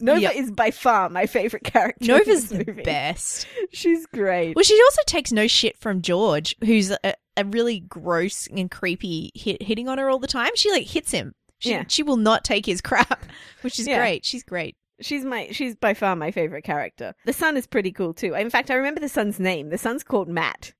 [0.00, 0.34] Nova Yep.
[0.34, 2.02] is by far my favorite character.
[2.04, 3.46] in Nova's the best.
[3.72, 4.56] She's great.
[4.56, 9.30] Well, she also takes no shit from George, who's a, a really gross and creepy
[9.34, 10.50] hit, hitting on her all the time.
[10.56, 11.34] She like hits him.
[11.58, 11.84] She Yeah.
[11.88, 13.24] she will not take his crap,
[13.60, 13.98] which is Yeah.
[13.98, 14.24] great.
[14.24, 14.76] She's great.
[15.00, 17.14] She's my she's by far my favorite character.
[17.24, 18.34] The son is pretty cool too.
[18.34, 19.70] In fact, I remember the son's name.
[19.70, 20.72] The son's called Matt.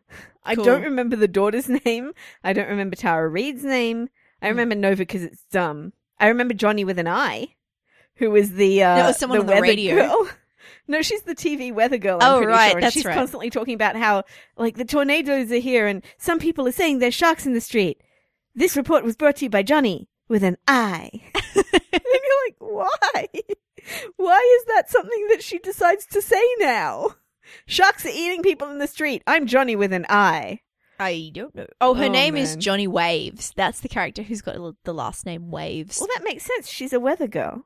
[0.44, 0.64] I Cool.
[0.64, 2.12] don't remember the daughter's name.
[2.44, 4.08] I don't remember Tara Reid's name.
[4.42, 4.50] I Hmm.
[4.50, 5.92] remember Nova because it's dumb.
[6.18, 7.54] I remember Johnny with an I,
[8.20, 9.96] who was the uh, was someone on the weather radio.
[9.96, 10.28] girl.
[10.86, 12.18] No, she's the TV weather girl.
[12.20, 12.80] I'm Oh, right, sure.
[12.80, 13.14] That's she's right.
[13.14, 14.24] constantly talking about how
[14.56, 18.00] like the tornadoes are here, and some people are saying there's sharks in the street.
[18.56, 21.10] This report was brought to you by Johnny with an I.
[21.54, 23.26] and you're like, why?
[24.16, 27.14] Why is that something that she decides to say now?
[27.66, 29.22] Sharks are eating people in the street.
[29.28, 30.60] I'm Johnny with an I.
[30.98, 31.66] I don't know.
[31.80, 32.56] Oh, her Oh, name is.
[32.56, 33.52] Johnny Waves.
[33.56, 35.98] That's the character who's got the last name Waves.
[36.00, 36.68] Well, that makes sense.
[36.68, 37.64] She's a weather girl.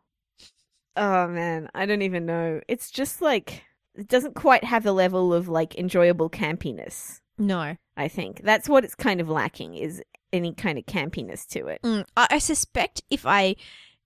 [0.96, 2.60] Oh man, I don't even know.
[2.68, 7.20] It's just like it doesn't quite have the level of like enjoyable campiness.
[7.38, 7.76] no.
[7.96, 10.02] I think that's what it's kind of lacking is
[10.32, 11.80] any kind of campiness to it.
[11.82, 13.54] Mm, I, I suspect if I.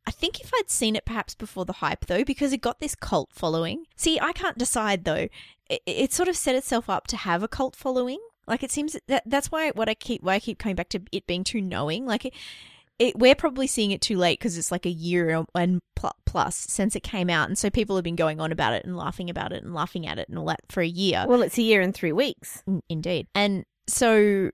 [0.07, 2.95] I think if I'd seen it perhaps before the hype though, because it got this
[2.95, 3.85] cult following.
[3.97, 5.29] See, I can't decide though.
[5.71, 8.19] It, it sort of set itself up to have a cult following.
[8.47, 11.01] Like it seems that that's why what I keep why I keep coming back to
[11.13, 12.05] it being too knowing.
[12.07, 12.35] Like it,
[12.99, 15.81] it we're probably seeing it too late because it's like a year and
[16.27, 18.97] plus since it came out, and so people have been going on about it and
[18.97, 21.25] laughing about it and laughing at it and all that for a year.
[21.29, 22.63] Well, it's a year and three weeks.
[22.89, 23.29] Indeed.
[23.35, 24.51] And so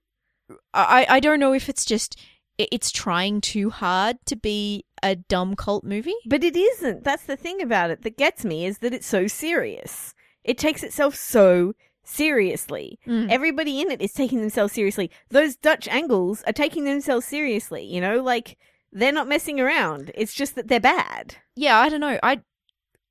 [0.72, 2.18] I I don't know if it's just
[2.59, 6.14] it's trying too hard to be a dumb cult movie.
[6.26, 7.04] But it isn't.
[7.04, 10.14] That's the thing about it that gets me is that it's so serious.
[10.44, 11.74] It takes itself so
[12.05, 12.99] seriously.
[13.07, 13.31] Mm.
[13.31, 15.11] Everybody in it is taking themselves seriously.
[15.31, 18.57] Those Dutch angles are taking themselves seriously, you know, like
[18.93, 20.12] they're not messing around.
[20.14, 21.37] It's just that they're bad.
[21.57, 22.19] Yeah, I don't know.
[22.23, 22.40] I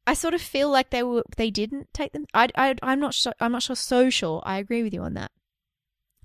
[0.06, 2.26] I sort of feel like they were they didn't take them.
[2.34, 4.42] I I I'm not so, I'm not sure so sure.
[4.46, 5.32] I agree with you on that.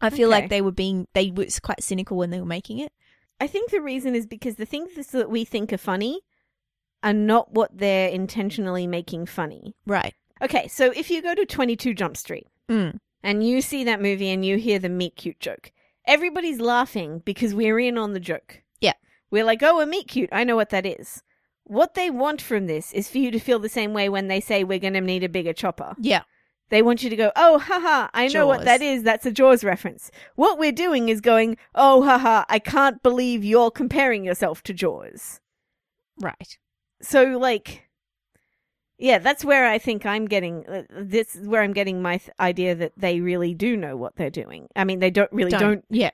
[0.00, 0.40] I feel Okay.
[0.42, 2.92] like they were being they were quite cynical when they were making it.
[3.40, 6.20] I think the reason is because the things that we think are funny
[7.04, 9.76] are not what they're intentionally making funny.
[9.86, 10.14] Right.
[10.42, 12.98] Okay, so if you go to 22 Jump Street Mm.
[13.22, 15.72] and you see that movie and you hear the meet cute joke,
[16.06, 18.62] everybody's laughing because we're in on the joke.
[18.80, 18.94] Yeah.
[19.30, 20.28] We're like, oh, a meet cute.
[20.32, 21.22] I know what that is.
[21.64, 24.40] What they want from this is for you to feel the same way when they
[24.40, 25.94] say we're going to need a bigger chopper.
[25.98, 26.22] Yeah.
[26.70, 29.02] They want you to go, oh, haha, I know what that is.
[29.02, 30.10] That's a Jaws reference.
[30.34, 35.40] What we're doing is going, oh, haha, I can't believe you're comparing yourself to Jaws.
[36.20, 36.58] Right.
[37.00, 37.87] So, like,
[38.98, 42.30] yeah, that's where I think I'm getting, uh, this is where I'm getting my th-
[42.40, 44.68] idea that they really do know what they're doing.
[44.76, 46.10] I mean, they don't really don't, Yeah.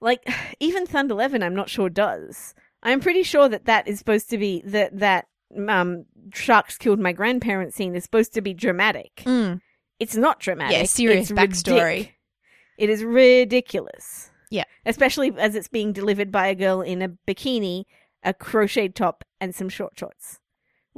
[0.00, 0.24] like,
[0.60, 2.54] even Thunder 11, I'm not sure does.
[2.82, 5.26] I'm pretty sure that that is supposed to be, that, that,
[5.68, 9.22] um, sharks killed my grandparents scene is supposed to be dramatic.
[9.24, 9.60] Mm.
[9.98, 10.76] It's not dramatic.
[10.76, 11.72] Yeah, serious It's backstory.
[12.00, 12.10] ridic-
[12.76, 14.30] It is ridiculous.
[14.50, 14.64] Yeah.
[14.86, 17.84] Especially as it's being delivered by a girl in a bikini,
[18.22, 20.38] a crocheted top, and some short shorts.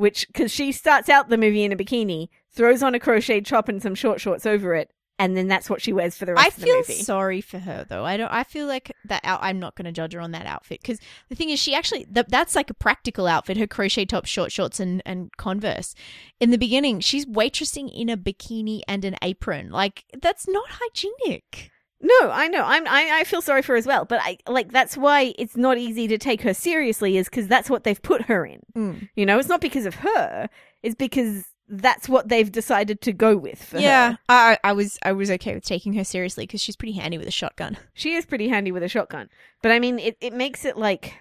[0.01, 3.69] Which, because she starts out the movie in a bikini, throws on a crocheted top
[3.69, 6.43] and some short shorts over it, and then that's what she wears for the rest
[6.43, 6.79] I of the movie.
[6.79, 8.07] I feel sorry for her though.
[8.07, 8.33] I don't.
[8.33, 9.21] I feel like that.
[9.25, 11.75] Out, I'm not going to judge her on that outfit because the thing is, she
[11.75, 13.59] actually th- that's like a practical outfit.
[13.59, 15.95] Her crochet top, short shorts, and and Converse.
[16.41, 19.69] In the beginning, she's waitressing in a bikini and an apron.
[19.71, 21.71] Like that's not hygienic.
[22.03, 22.63] No, I know.
[22.65, 22.87] I'm.
[22.87, 25.77] I, I feel sorry for her as well, but I like that's why it's not
[25.77, 29.09] easy to take her seriously, is because that's what they've put her in.
[29.15, 30.49] You know, it's not because of her.
[30.83, 34.19] It's because that's what they've decided to go with for Yeah, her.
[34.31, 37.29] I I was I was okay with taking her seriously because she's pretty handy with
[37.29, 37.77] a shotgun.
[37.95, 39.29] She is pretty handy with a shotgun.
[39.63, 41.15] But I mean, it, it makes it like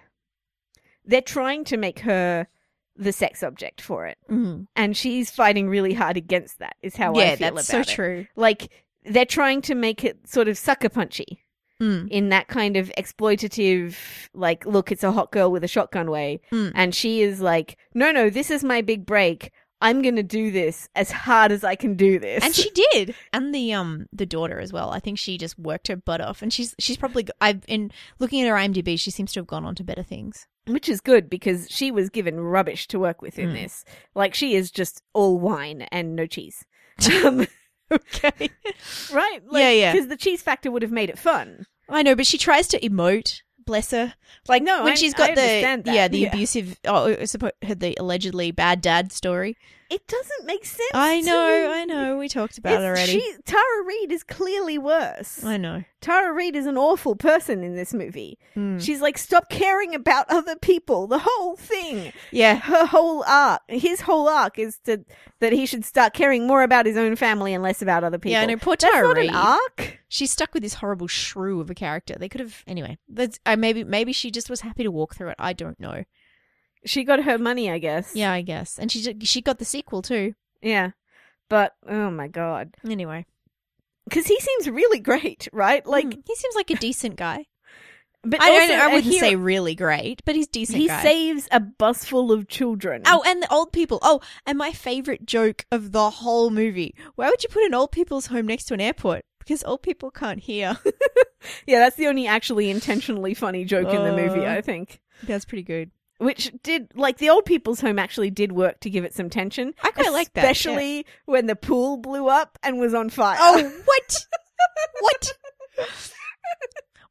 [1.06, 2.48] they're trying to make her
[2.96, 4.18] the sex object for it.
[4.30, 4.68] Mm.
[4.76, 7.90] And she's fighting really hard against that, is how I Yeah, feel that's so about
[7.90, 7.94] it.
[7.96, 8.28] true.
[8.36, 8.70] Like,
[9.06, 11.44] they're trying to make it sort of sucker punchy
[11.82, 12.10] Mm.
[12.10, 13.96] in that kind of exploitative,
[14.34, 16.42] like, look, it's a hot girl with a shotgun way.
[16.52, 16.72] Mm.
[16.76, 19.52] And she is like, no, no, this is my big break.
[19.82, 22.44] I'm going to do this as hard as I can do this.
[22.44, 24.90] And she did, and the um the daughter as well.
[24.90, 28.42] I think she just worked her butt off, and she's she's probably I've in looking
[28.42, 30.48] at her IMDb, she seems to have gone on to better things.
[30.68, 33.54] Which is good because she was given rubbish to work with in Mm.
[33.54, 33.86] this.
[34.16, 36.66] Like she is just all wine and no cheese.
[37.24, 37.48] Um,
[37.92, 38.50] Okay,
[39.14, 39.40] right?
[39.52, 39.92] Yeah, yeah.
[39.94, 41.66] Because the cheese factor would have made it fun.
[41.88, 43.42] I know, but she tries to emote.
[43.66, 44.14] Bless her.
[44.48, 45.86] Like No, when I- she's I got the that.
[45.86, 46.30] yeah the Yeah.
[46.30, 49.58] abusive oh uh, I suppose had the allegedly bad dad story.
[49.90, 50.92] It doesn't make sense.
[50.94, 51.72] I know.
[51.74, 52.18] I know.
[52.18, 53.14] We talked about it already.
[53.20, 55.44] She, Tara Reid is clearly worse.
[55.44, 55.84] I know.
[56.00, 58.38] Tara Reid is an awful person in this movie.
[58.56, 58.80] Mm.
[58.80, 61.08] She's like, stop caring about other people.
[61.08, 62.14] The whole thing.
[62.32, 65.04] Yeah, Her whole arc, his whole arc is to
[65.40, 68.34] that he should start caring more about his own family and less about other people.
[68.34, 68.42] yeah.
[68.42, 68.58] I know.
[68.58, 69.30] Poor That's not Reid.
[69.32, 70.00] an arc.
[70.08, 72.16] She's stuck with this horrible shrew of a character.
[72.20, 72.98] They could have anyway.
[73.08, 75.36] That's I maybe maybe she just was happy to walk through it.
[75.40, 76.04] I don't know.
[76.86, 78.16] She got her money, I guess.
[78.16, 78.78] Yeah, I guess.
[78.80, 80.34] And she she got the sequel too.
[80.62, 80.92] Yeah.
[81.50, 82.76] But oh my god.
[82.88, 83.26] Anyway,
[84.10, 85.86] Cuz he seems really great, right?
[85.86, 87.46] Like Mm, he seems like a decent guy.
[88.24, 88.74] but I also.
[88.74, 90.78] I a wouldn't say really great, but he's decent.
[90.78, 91.02] he guy.
[91.04, 93.04] saves a bus full of children.
[93.06, 94.00] Oh, and the old people.
[94.02, 96.94] Oh, and my favorite joke of the whole movie.
[97.16, 99.24] Why would you put an old people's home next to an airport?
[99.40, 100.78] Because old people can't hear.
[101.66, 104.56] Yeah, that's the only actually intentionally funny joke in the movie, Uh.
[104.56, 105.00] I think.
[105.24, 105.90] That's pretty good.
[106.20, 109.74] Which did like the old people's home actually did work to give it some tension.
[109.82, 110.52] I quite like that, yeah.
[110.52, 113.38] Especially when the pool blew up and was on fire.
[113.40, 114.26] Oh, what?
[115.00, 115.34] what?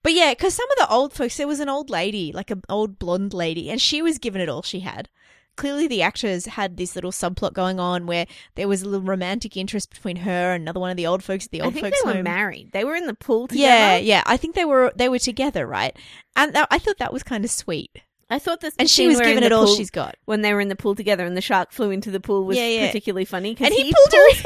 [0.03, 2.63] But yeah, because some of the old folks, there was an old lady, like an
[2.69, 5.09] old blonde lady, and she was given it all she had.
[5.57, 9.57] Clearly, the actors had this little subplot going on where there was a little romantic
[9.57, 11.87] interest between her and another one of the old folks at the I old think
[11.87, 12.25] folks' they were home.
[12.25, 12.71] married.
[12.73, 13.67] They were in the pool together.
[13.67, 14.23] Yeah, yeah.
[14.25, 15.97] I think they were they were together, right?
[16.37, 17.91] And that, I thought that was kind of sweet.
[18.31, 20.17] I thought this And she was given it all pool- she's got.
[20.27, 22.57] when they were in the pool together and the shark flew into the pool was
[22.59, 22.87] Yeah, yeah.
[22.87, 24.37] particularly funny because And he, he, pulled her in.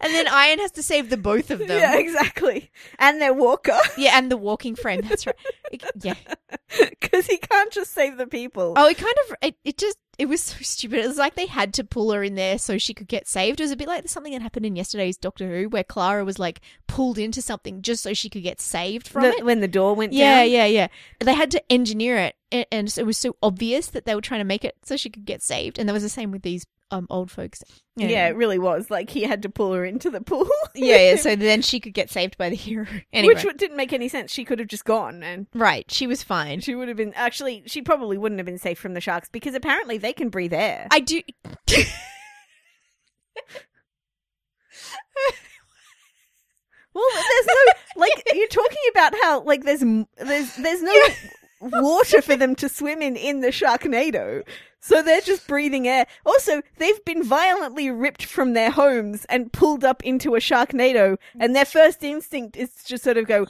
[0.00, 1.68] And then Ian has to save the both of them.
[1.80, 2.70] Yeah, exactly.
[2.98, 5.00] And their walker Yeah, and the walking frame.
[5.02, 5.36] That's right.
[5.72, 6.14] It- yeah.
[6.78, 8.74] because he can't just save the people.
[8.76, 11.00] Oh, it kind of it, it just it was so stupid.
[11.00, 13.60] It was like they had to pull her in there so she could get saved.
[13.60, 16.38] It was a bit like something that happened in yesterday's Doctor Who, where Clara was
[16.38, 19.44] like pulled into something just so she could get saved from The- it.
[19.44, 20.50] when the door went Yeah, down.
[20.50, 20.88] yeah, yeah.
[21.20, 24.20] They had to engineer it, a- and so it was so obvious that they were
[24.20, 25.78] trying to make it so she could get saved.
[25.78, 27.64] And that was the same with these um old folks.
[27.96, 28.90] Yeah, it really was.
[28.92, 30.48] Like he had to pull her into the pool.
[30.76, 31.16] yeah, yeah.
[31.16, 32.86] So then she could get saved by the hero.
[33.12, 34.30] Anyway, Which didn't make any sense.
[34.30, 35.90] She could have just gone and right?
[35.90, 36.60] She was fine.
[36.60, 39.56] she would have been actually she probably wouldn't have been safe from the sharks because
[39.56, 40.86] apparently they can breathe air.
[40.92, 41.20] I do.
[46.94, 49.80] Well, there's no like you're talking about how like there's
[50.16, 50.94] there's there's no
[51.60, 54.42] water for them to swim in in the Sharknado.
[54.80, 56.06] So they're just breathing air.
[56.24, 61.54] Also, they've been violently ripped from their homes and pulled up into a Sharknado, and
[61.54, 63.46] their first instinct is to just sort of go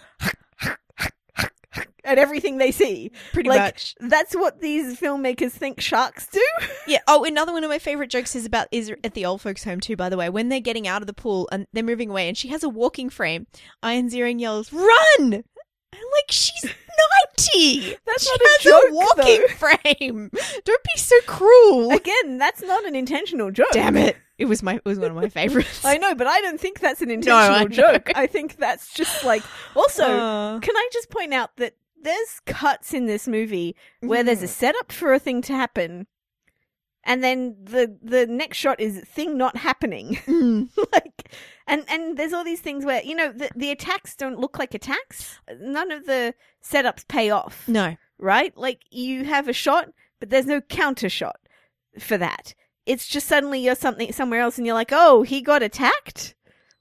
[2.05, 3.11] at everything they see.
[3.33, 3.95] Pretty Like, much.
[4.01, 6.41] That's what these filmmakers think sharks do.
[6.89, 6.99] Yeah.
[7.09, 9.81] Oh, another one of my favorite jokes is about is at the old folks' home
[9.81, 9.97] too.
[9.97, 12.39] By the way, when they're getting out of the pool and they're moving away, and
[12.39, 13.49] she has a walking frame.
[13.85, 14.87] Ian Ziering yells, "Run!"
[15.19, 15.33] I'm
[16.13, 17.97] like, she's ninety.
[18.07, 19.55] That's she not a joke, a walking though.
[19.55, 20.31] frame.
[20.65, 21.91] Don't be so cruel.
[21.91, 23.67] Again, that's not an intentional joke.
[23.73, 24.17] Damn it!
[24.39, 25.85] It was my it was one of my favorites.
[25.85, 27.69] I know, but I don't think that's an I intentional know.
[27.69, 28.11] joke.
[28.15, 29.43] I think that's just like.
[29.75, 34.43] Also, Uh, can I just point out that there's cuts in this movie where there's
[34.43, 34.51] a Mhm.
[34.51, 36.07] setup for a thing to happen,
[37.03, 40.17] and then the the next shot is thing not happening.
[40.27, 41.31] mm, like,
[41.67, 44.75] and and there's all these things where you know the the attacks don't look like
[44.75, 45.41] attacks.
[45.61, 47.97] None of the setups pay off no.
[48.19, 48.57] right?
[48.57, 49.89] Like you have a shot,
[50.21, 51.41] but there's no counter shot
[51.99, 52.55] for that.
[52.87, 56.35] It's just suddenly you're something somewhere else, and you're like, oh, he got attacked.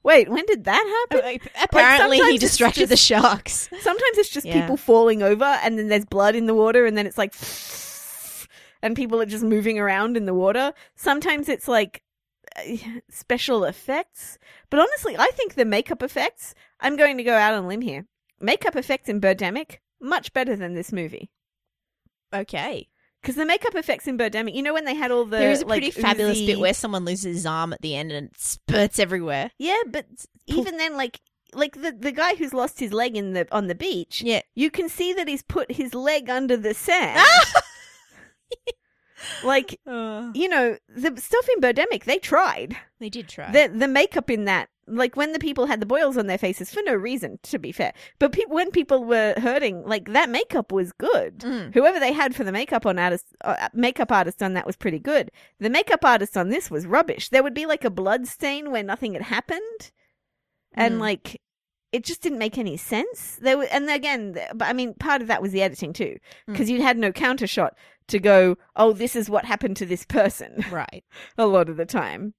[0.04, 1.40] Wait, when did that happen?
[1.64, 3.68] Apparently, sometimes he distracted the sharks.
[3.80, 4.62] Sometimes it's just Yeah.
[4.62, 7.34] people falling over, and then there's blood in the water, and then it's like,
[8.84, 10.74] and people are just moving around in the water.
[10.96, 12.04] Sometimes it's like
[12.56, 12.62] uh,
[13.10, 14.38] special effects,
[14.70, 16.54] but honestly, I think the makeup effects.
[16.80, 18.06] I'm going to go out on a limb here.
[18.40, 21.32] Makeup effects in Birdemic much better than this movie.
[22.32, 22.90] Okay.
[23.26, 25.64] Because the makeup effects in Birdemic, you know when they had all the there is
[25.64, 28.40] a like, pretty fabulous bit where someone loses his arm at the end and it
[28.40, 29.50] spurts everywhere.
[29.58, 30.06] yeah, but
[30.48, 31.20] Pull- even then, like
[31.52, 34.42] like the the guy who's lost his leg in the on the beach, Yeah.
[34.54, 37.20] you can see that he's put his leg under the sand.
[39.44, 43.52] Like Uh, you know the stuff in Birdemic, they tried they did try.
[43.52, 44.70] the the makeup in that.
[44.88, 47.72] Like when the people had the boils on their faces for no reason, to be
[47.72, 47.92] fair.
[48.20, 51.40] But pe- when people were hurting, like that makeup was good.
[51.40, 51.74] Mm.
[51.74, 55.00] Whoever they had for the makeup on artist, uh, makeup artist on that was pretty
[55.00, 55.32] good.
[55.60, 57.30] The makeup artist on this was rubbish.
[57.30, 59.92] There would be like a blood stain where nothing had happened,
[60.74, 61.00] and Mm.
[61.00, 61.42] like
[61.96, 63.38] it just didn't make any sense.
[63.42, 66.70] There were, and again, but I mean, part of that was the editing too, because
[66.70, 67.76] you had no counter shot
[68.08, 70.64] to go, oh, this is what happened to this person.
[70.72, 71.04] Right.
[71.38, 72.34] a lot of the time.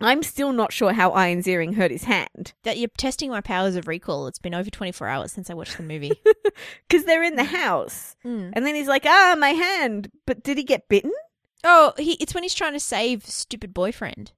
[0.00, 3.76] I'm still not sure how Ian Ziering hurt his hand That you're testing my powers
[3.76, 4.26] of recall.
[4.26, 6.20] It's been over 24 hours since I watched the movie.
[6.88, 8.50] because they're in the house, Mm.
[8.54, 11.12] and then he's like, "Ah, my hand." But did he get bitten?
[11.62, 14.32] Oh, he, it's when he's trying to save stupid boyfriend.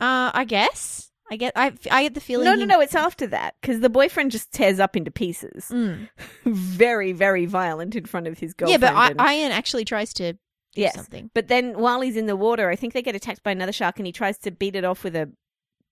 [0.00, 1.11] Uh, I guess.
[1.32, 1.52] I get.
[1.56, 1.72] I.
[1.90, 2.44] I get the feeling.
[2.44, 2.80] No, he- no, no.
[2.80, 5.68] It's after that because the boyfriend just tears up into pieces.
[5.70, 6.08] Mm.
[6.44, 8.82] very, very violent in front of his girlfriend.
[8.82, 10.38] Yeah, but I, and- Ian actually tries to do
[10.74, 10.94] Yes.
[10.94, 11.30] something.
[11.34, 13.98] But then while he's in the water, I think they get attacked by another shark,
[13.98, 15.30] and he tries to beat it off with a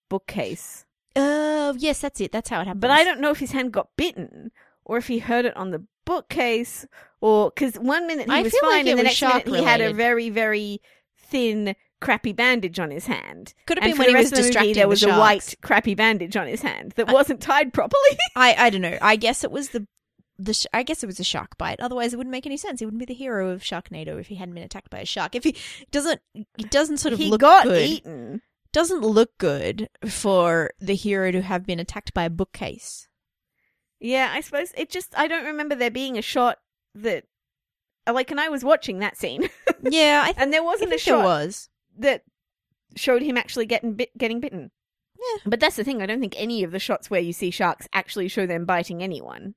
[0.09, 0.84] bookcase.
[1.16, 2.32] Oh, yes, that's it.
[2.32, 2.80] That's how it happened.
[2.82, 4.51] But I don't know if his hand got bitten
[4.84, 6.86] or if he heard it on the bookcase
[7.20, 9.47] or because one minute he I was feel like fine and the next minute shark
[9.47, 10.80] he had a very, very
[11.18, 13.55] thin, crappy bandage on his hand.
[13.66, 15.94] Could have been when he was the movie, distracting there the was a white, crappy
[15.94, 18.18] bandage on his hand that I- wasn't tied properly.
[18.36, 18.98] I I don't know.
[19.03, 19.86] I guess it was the
[20.38, 20.55] the.
[20.55, 21.80] Sh- I guess it was a shark bite.
[21.80, 22.80] Otherwise, it wouldn't make any sense.
[22.80, 25.34] He wouldn't be the hero of Sharknado if he hadn't been attacked by a shark.
[25.34, 25.55] If he
[25.90, 27.82] doesn't, it doesn't sort of he look got good.
[27.86, 28.42] eaten.
[28.72, 33.09] Doesn't look good for the hero to have been attacked by a bookcase.
[33.98, 36.59] Yeah, I suppose it just, I don't remember there being a shot
[36.94, 37.24] that,
[38.11, 39.48] like, and I was watching that scene
[39.82, 41.68] yeah, I, th- and there wasn't a think there shot was.
[41.99, 42.22] That
[42.97, 44.70] showed him actually getting bit, getting bitten.
[45.18, 45.43] Yeah.
[45.47, 46.01] But that's the thing.
[46.03, 49.03] I don't think any of the shots where you see sharks actually show them biting
[49.03, 49.55] anyone.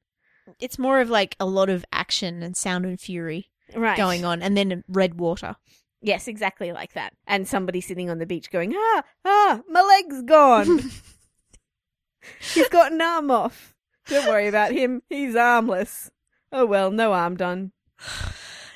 [0.59, 3.97] It's more of like a lot of action and sound and fury Right.
[3.97, 5.55] going on, and then red water.
[6.01, 7.13] Yes, exactly like that.
[7.25, 10.79] And somebody sitting on the beach going, ah, ah, my leg's gone.
[12.53, 13.73] He's got an arm off.
[14.07, 15.01] Don't worry about him.
[15.09, 16.11] He's armless.
[16.51, 17.71] Oh well, no arm done.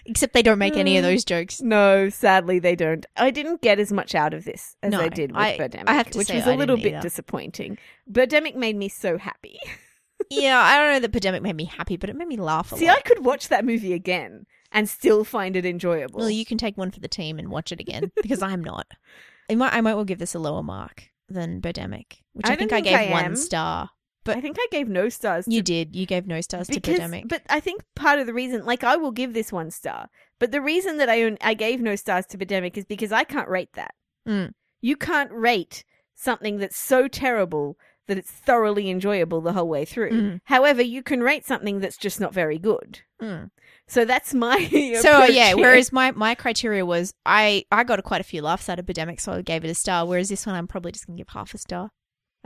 [0.08, 1.62] Except they don't make any of those jokes.
[1.62, 3.06] No, sadly they don't.
[3.18, 5.84] I didn't get as much out of this as No, I did with I- Birdemic,
[5.88, 7.02] I have to which was I a little bit either.
[7.02, 7.78] disappointing.
[8.10, 9.60] Birdemic made me so happy.
[10.30, 12.76] yeah, I don't know that Pandemic made me happy, but it made me laugh a
[12.76, 12.80] lot.
[12.80, 12.98] See, lot.
[12.98, 16.20] I could watch that movie again and still find it enjoyable.
[16.22, 18.88] Well, you can take one for the team and watch it again because I'm not.
[19.50, 22.56] I might, I might well give this a lower mark than Birdemic, which I, I
[22.56, 23.90] think don't I gave I one star.
[24.28, 25.46] But- I think I gave no stars.
[25.46, 25.96] To You did.
[25.96, 27.28] You gave no stars to because, Birdemic.
[27.28, 30.10] but I think part of the reason, like, I will give this one star,
[30.40, 33.50] but the reason that I I gave no stars to Birdemic is because I can't
[33.50, 33.94] rate that.
[34.28, 34.52] Mm.
[34.82, 35.84] You can't rate
[36.16, 40.12] something that's so terrible that it's thoroughly enjoyable the whole way through.
[40.12, 40.40] Mm.
[40.46, 43.02] However, you can rate something that's just not very good.
[43.22, 43.50] Mm.
[43.88, 44.58] So that's my
[45.02, 45.58] So yeah, here.
[45.58, 49.20] whereas my, my criteria was I I got quite a few laughs out of Birdemic,
[49.20, 50.06] so I gave it a star.
[50.06, 51.92] Whereas this one, I'm probably just gonna give half a star.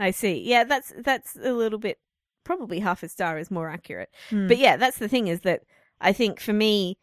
[0.02, 0.42] I see.
[0.44, 1.98] Yeah, that's that's a little bit
[2.44, 4.10] probably half a star is more accurate.
[4.30, 4.48] Mm.
[4.48, 5.62] But yeah, that's the thing is that
[6.00, 6.98] I think for me,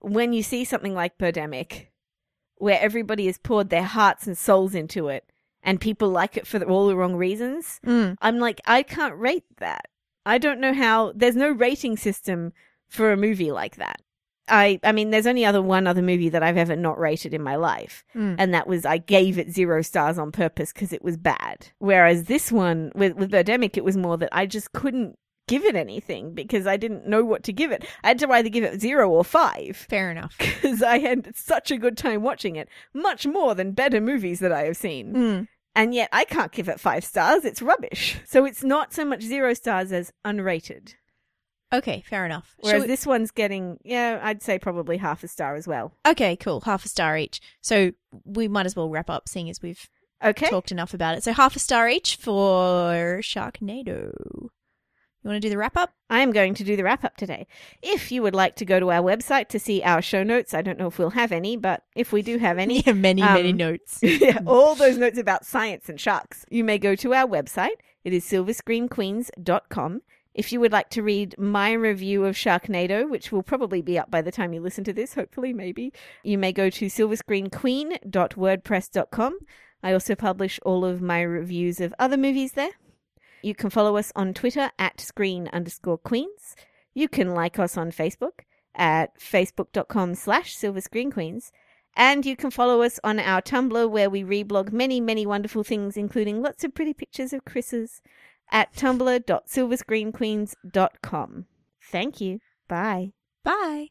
[0.00, 1.86] when you see something like Birdemic,
[2.56, 5.24] where everybody has poured their hearts and souls into it,
[5.62, 8.16] and people like it for the, all the wrong reasons, Mm.
[8.22, 9.86] I'm like, I can't rate that.
[10.24, 11.12] I don't know how.
[11.16, 12.52] There's no rating system
[12.88, 14.00] for a movie like that.
[14.50, 17.42] I, I mean, there's only other one other movie that I've ever not rated in
[17.42, 18.36] my life, Mm.
[18.38, 21.68] and that was I gave it zero stars on purpose because it was bad.
[21.78, 25.16] Whereas this one with with Birdemic, it was more that I just couldn't
[25.48, 27.84] give it anything because I didn't know what to give it.
[28.04, 30.36] I had to either give it zero or five Fair enough.
[30.38, 34.52] because I had such a good time watching it, much more than better movies that
[34.52, 35.14] I have seen.
[35.14, 35.48] Mm.
[35.74, 37.44] And yet I can't give it five stars.
[37.44, 38.18] It's rubbish.
[38.26, 40.94] So it's not so much zero stars as unrated.
[41.72, 42.56] Okay, fair enough.
[42.58, 45.92] Whereas we- this one's getting, yeah, I'd say probably half a star as well.
[46.06, 46.60] Okay, cool.
[46.62, 47.40] Half a star each.
[47.60, 47.92] So
[48.24, 49.88] we might as well wrap up, seeing as we've
[50.22, 50.48] Okay.
[50.50, 51.22] talked enough about it.
[51.22, 54.12] So half a star each for Sharknado.
[55.22, 55.92] You want to do the wrap up?
[56.08, 57.46] I am going to do the wrap up today.
[57.82, 60.62] If you would like to go to our website to see our show notes, I
[60.62, 63.50] don't know if we'll have any, but if we do have any, Yeah, many, many
[63.50, 63.98] Um, notes.
[64.02, 67.76] yeah, all those notes about science and sharks, you may go to our website.
[68.02, 70.00] It is silverscreenqueens.com.
[70.34, 74.08] If you would like to read my review of Sharknado, which will probably be up
[74.10, 79.38] by the time you listen to this, hopefully, maybe, you may go to silverscreenqueen.wordpress.com.
[79.82, 82.70] I also publish all of my reviews of other movies there.
[83.42, 86.54] You can follow us on Twitter at screen underscore queens.
[86.94, 88.42] You can like us on Facebook
[88.74, 91.50] at facebook.com slash silverscreenqueens.
[91.96, 95.96] And you can follow us on our Tumblr where we reblog many, many wonderful things,
[95.96, 98.00] including lots of pretty pictures of Chris's
[98.52, 101.46] at tumblr.silverscreenqueens.com.
[101.90, 102.38] Thank you.
[102.68, 103.12] Bye.
[103.44, 103.86] Bye.